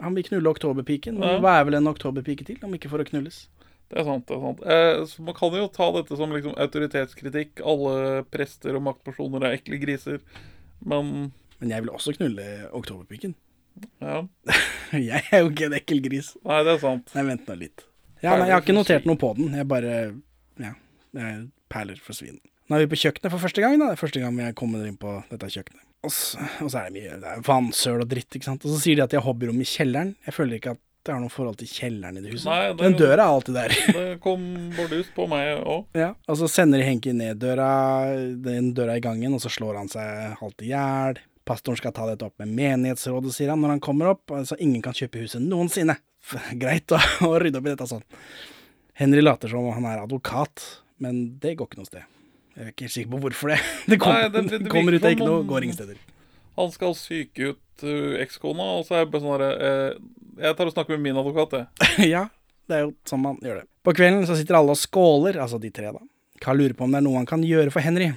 [0.00, 1.40] Han vil knulle oktoberpiken, men Ja.
[1.40, 3.48] hva er vel en oktoberpike til, om ikke for å knulles?
[3.90, 4.26] Det er sant.
[4.26, 4.60] det er sant.
[4.64, 7.60] Eh, Man kan jo ta dette som liksom autoritetskritikk.
[7.64, 10.20] Alle prester og maktpersoner er ekle griser.
[10.84, 13.34] Men Men jeg vil også knulle oktoberpiken.
[14.02, 14.22] ja.
[14.92, 16.30] Jeg er jo ikke en ekkel gris.
[16.48, 17.10] Nei, det er sant.
[17.14, 17.82] Nei, vent nå litt.
[18.22, 19.52] Ja, nei, jeg har ikke notert noe på den.
[19.54, 19.90] Jeg bare
[20.58, 20.70] Ja.
[21.14, 22.38] Jeg perler for svin.
[22.68, 23.76] Nå er vi på kjøkkenet for første gang.
[23.78, 25.84] da Det er Første gang vi kommer inn på dette kjøkkenet.
[26.06, 28.64] Og så, og så er det mye det er vannsøl og dritt, ikke sant.
[28.64, 30.14] Og så sier de at de har hobbyrom i kjelleren.
[30.26, 32.48] Jeg føler ikke at det har noe forhold til kjelleren i det huset.
[32.50, 33.76] Nei, det- Den døra er alltid der.
[33.98, 34.42] Det kom
[34.76, 35.86] bordus på meg òg.
[35.94, 36.10] ja.
[36.28, 37.70] Og så sender de Henki ned døra,
[38.44, 41.20] den døra i gangen, og så slår han seg halvt i hjel.
[41.48, 44.34] Pastoren skal ta dette opp med menighetsrådet, sier han når han kommer opp.
[44.44, 45.96] Så ingen kan kjøpe huset noensinne.
[46.60, 48.04] Greit å, å rydde opp i dette sånn.
[48.98, 50.64] Henry later som om han er advokat,
[51.00, 52.04] men det går ikke noe sted.
[52.58, 53.58] Jeg er ikke sikker på hvorfor det.
[53.94, 56.00] Det kommer, Nei, det- det- det kommer ut av ikke noe, går ingen steder.
[56.58, 59.98] Han skal syke ut uh, ekskona, og så er jeg bare sånn herre eh,
[60.42, 62.08] Jeg tar og snakker med min advokat, jeg.
[62.16, 62.24] ja,
[62.66, 63.68] det er jo sånn man gjør det.
[63.86, 66.02] På kvelden så sitter alle og skåler, altså de tre da.
[66.42, 68.10] Carl lurer på om det er noe han kan gjøre for Henry,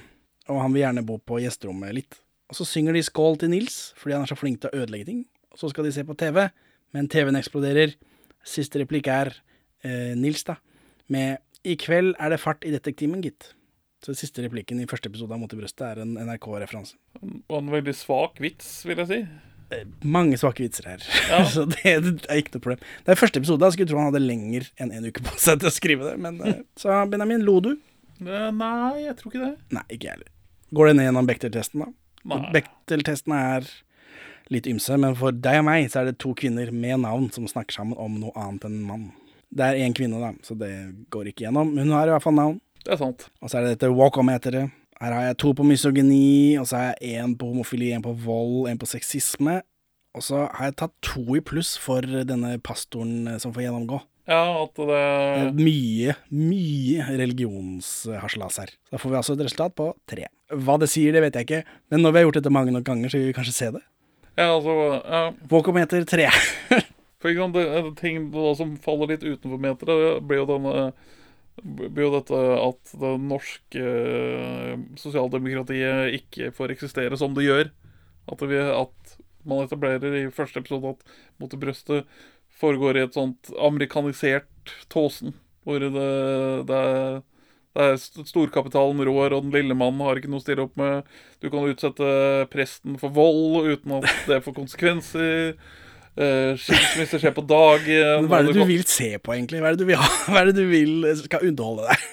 [0.50, 2.18] og han vil gjerne bo på gjesterommet litt.
[2.52, 5.08] Og så synger de skål til Nils, fordi han er så flink til å ødelegge
[5.08, 5.22] ting.
[5.54, 6.42] Og så skal de se på TV,
[6.92, 7.94] men TV-en eksploderer.
[8.44, 9.30] Siste replikk er
[9.86, 10.58] eh, Nils, da,
[11.08, 13.54] med 'I kveld er det fart i detektimen, gitt'.
[14.04, 16.98] Så siste replikken i første episode av Mot i brøstet er en NRK-referanse.
[17.22, 19.20] Og en veldig svak vits, vil jeg si.
[20.04, 21.40] Mange svake vitser her, Ja.
[21.54, 22.82] så det, det er ikke noe problem.
[23.06, 25.62] Det er første episode, jeg skulle tro han hadde lenger enn en uke på seg
[25.62, 26.18] til å skrive det.
[26.20, 27.72] Men, eh, så Benjamin, lo du?
[28.20, 29.54] Eh, nei, jeg tror ikke det.
[29.78, 30.32] Nei, ikke jeg heller.
[30.76, 31.92] Går det ned gjennom Bechdel-testen, da?
[32.24, 33.66] Bechdel-testen er
[34.52, 37.48] litt ymse, men for deg og meg så er det to kvinner med navn som
[37.48, 39.08] snakker sammen om noe annet enn en mann.
[39.52, 40.70] Det er én kvinne, da, så det
[41.12, 41.74] går ikke gjennom.
[41.74, 42.60] Men hun har i hvert fall navn.
[42.82, 43.26] Det er sant.
[43.42, 44.72] Og så er det dette walkometeret.
[45.02, 48.14] Her har jeg to på misogyni, og så har jeg én på homofili, én på
[48.24, 49.60] vold, én på sexisme.
[50.16, 53.98] Og så har jeg tatt to i pluss for denne pastoren eh, som får gjennomgå.
[54.30, 58.74] Ja, at det er mye, mye religionsharselas her.
[58.92, 60.28] Da får vi altså et resultat på tre.
[60.52, 62.86] Hva det sier, det vet jeg ikke, men når vi har gjort dette mange nok
[62.86, 63.82] ganger, så vil vi kanskje se det.
[64.38, 65.24] Ja, altså ja.
[65.50, 66.28] Walkometer tre.
[67.22, 70.86] For ikke sant, det, det ting da som faller litt utenfor meteret, blir jo denne
[71.62, 77.72] blir jo dette at det norske eh, sosialdemokratiet ikke får eksistere som det gjør.
[78.32, 82.06] At, vi, at man etablerer i første episode at Mot det brøstet
[82.62, 84.48] foregår i et sånt amerikanisert
[84.92, 85.34] Tåsen,
[85.66, 85.92] hvor det,
[86.68, 87.20] det er
[87.72, 91.06] det er Storkapitalen rår, og den lille mannen har ikke noe å stille opp med.
[91.40, 92.08] Du kan utsette
[92.52, 95.54] presten for vold uten at det får konsekvenser.
[96.12, 98.28] Uh, Skilsmisse skjer på dagen.
[98.28, 99.62] Hva er det du vil se på, egentlig?
[99.64, 100.02] Hva er det du vil
[100.50, 102.10] det du vil skal underholde deg?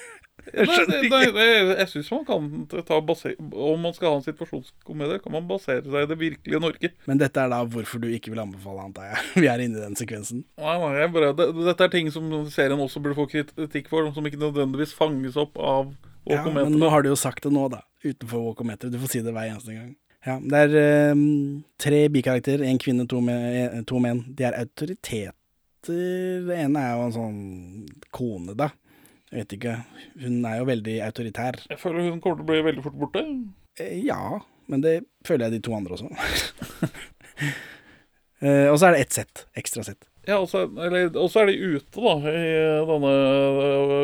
[0.54, 1.10] Jeg skjønner ikke.
[1.14, 5.20] Nei, nei, nei, Jeg syns man kan ta base Om man skal ha en situasjonskomedie,
[5.24, 6.92] kan man basere seg i det virkelige Norge.
[7.06, 9.24] Men dette er da hvorfor du ikke vil anbefale, antar jeg.
[9.44, 10.44] Vi er inne i den sekvensen.
[10.60, 14.26] Nei, nei, bare, det, dette er ting som serien også burde få kritikk for, som
[14.26, 15.92] ikke nødvendigvis fanges opp av
[16.28, 17.80] Ja, men nå har du jo sagt det nå, da.
[18.04, 18.90] Utenfor Walkometer.
[18.92, 19.94] Du får si det hver eneste gang.
[20.26, 22.66] Ja, Det er um, tre bikarakterer.
[22.68, 24.20] En kvinne, to, me- to menn.
[24.36, 25.32] De er autoriteter.
[25.86, 27.38] Det ene er jo en sånn
[28.12, 28.66] kone, da.
[29.30, 29.74] Jeg vet ikke.
[30.24, 31.60] Hun er jo veldig autoritær.
[31.70, 33.22] Jeg føler hun kommer til å bli veldig fort borte.
[33.78, 36.10] Eh, Ja, men det føler jeg de to andre også.
[38.40, 39.42] Eh, og så er det ett sett.
[39.60, 40.06] Ekstra sett.
[40.24, 42.44] Ja, og så er de ute, da, i
[42.88, 43.10] denne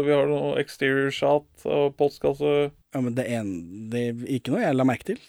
[0.04, 2.50] Vi har noe exterior shot og postkasse.
[2.92, 3.24] Ja, men det
[3.92, 5.22] det er ikke noe jeg la merke til.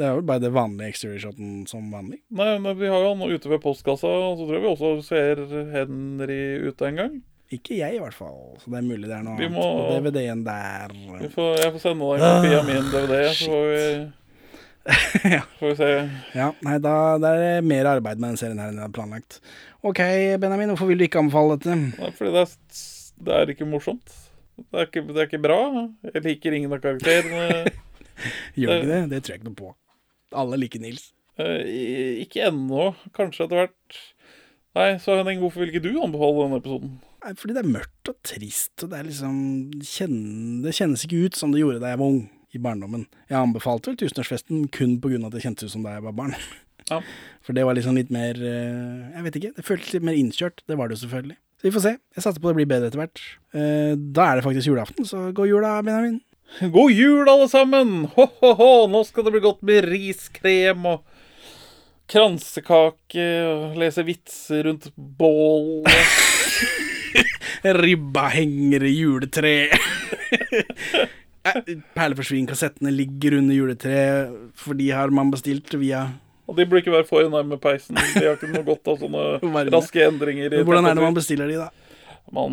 [0.00, 2.22] Det er jo bare det vanlige exterior shoten som vanlig.
[2.34, 4.94] Nei, men vi har jo han ute ved postkassa, og så tror jeg vi også
[5.06, 5.44] ser
[5.76, 7.20] Henry ute en gang.
[7.54, 8.36] Ikke jeg, i hvert fall.
[8.62, 9.60] Så det er mulig det er noe Vi annet.
[9.60, 10.94] på DVD-en der.
[11.34, 13.84] Får, jeg får sende deg en kopi av min DVD, så får vi,
[15.60, 15.90] får vi se.
[16.36, 18.96] Ja, nei, da det er det mer arbeid med den serien her enn jeg hadde
[18.98, 19.38] planlagt.
[19.84, 20.00] OK,
[20.42, 21.78] Benjamin, hvorfor vil du ikke anbefale dette?
[21.94, 22.54] Nei, fordi det er,
[23.28, 24.18] det er ikke morsomt.
[24.54, 25.60] Det er ikke, det er ikke bra.
[26.14, 27.72] Jeg liker ingen av karakterene.
[28.60, 29.00] Gjør ikke det?
[29.10, 29.72] Det tror jeg ikke noe på.
[30.44, 31.08] Alle liker Nils.
[31.42, 32.92] Eh, ikke ennå.
[33.16, 33.98] Kanskje etter hvert.
[34.78, 36.94] Nei, så Henning, hvorfor vil ikke du anbefale denne episoden?
[37.40, 39.36] Fordi det er mørkt og trist, og det er liksom
[39.80, 43.06] Det kjennes ikke ut som det gjorde da jeg var ung, i barndommen.
[43.26, 46.06] Jeg anbefalte vel Tusenårsfesten kun på grunn av at det kjentes ut som da jeg
[46.06, 46.36] var barn.
[46.90, 46.98] Ja.
[47.40, 49.50] For det var liksom litt mer eh, Jeg vet ikke.
[49.56, 50.60] Det føltes litt mer innkjørt.
[50.68, 51.38] Det var det jo selvfølgelig.
[51.56, 51.92] Så vi får se.
[51.96, 53.22] Jeg satser på det blir bedre etter hvert.
[53.56, 56.18] Eh, da er det faktisk julaften, så god jul da, Benjamin.
[56.74, 57.94] God jul, alle sammen!
[58.18, 58.68] Ho-ho-ho!
[58.92, 61.08] Nå skal det bli godt med riskrem og
[62.12, 65.88] kransekake og lese vitser rundt bål.
[67.84, 69.54] Ribba henger i juletre.
[71.94, 76.06] Perleforsvin-kassettene ligger under juletreet, for de har man bestilt via
[76.48, 77.96] Og de burde ikke være for nærme peisen.
[77.96, 80.52] De har ikke noe godt av sånne raske endringer.
[80.52, 81.68] i Hvordan er det man bestiller de, da?
[82.34, 82.52] Man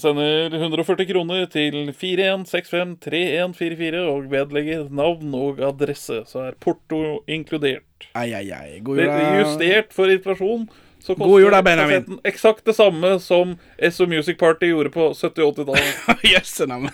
[0.00, 8.06] sender 140 kroner til 41653144 og vedlegger navn og adresse, så er porto inkludert.
[8.12, 8.76] Ai, ai, ai.
[8.84, 9.40] Jul, Det-.
[9.40, 10.68] Justert for inflasjon.
[11.06, 12.18] Så God jul da, Benjamin.
[12.26, 13.54] eksakt det samme som
[13.92, 16.24] SO Music Party gjorde på 70-80-tallet.
[16.34, 16.90] Jøsse navn.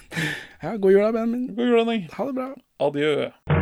[0.63, 1.49] Ja, god jul da, Benjamin.
[1.57, 2.09] God jul, Henning.
[2.13, 2.53] Ha det bra.
[2.79, 3.62] Adjø.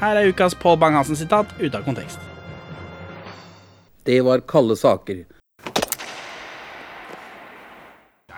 [0.00, 2.18] Her er ukas Pål Bang-Hansen-sitat ute av kontekst.
[4.04, 5.22] Det var kalde saker.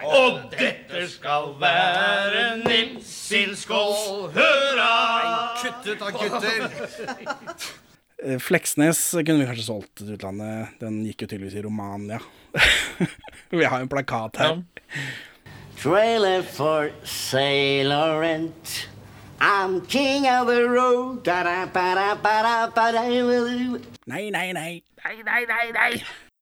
[0.06, 4.92] Og dette skal være Nils sin skål, hurra!
[5.62, 6.70] Kutt ut av gutter!
[8.24, 10.70] Eh, Fleksnes kunne vi kanskje solgt til utlandet.
[10.80, 12.16] Den gikk jo tydeligvis i Romania.
[13.52, 14.62] vi har jo en plakat her.
[15.76, 18.78] Trailer for sailor rent.
[19.40, 21.22] I'm king of the road.
[21.22, 23.02] Da-da-ba-da-ba-da-ba-da.
[24.06, 24.82] Nei, nei, nei.
[25.04, 26.02] Nei, nei, nei, nei.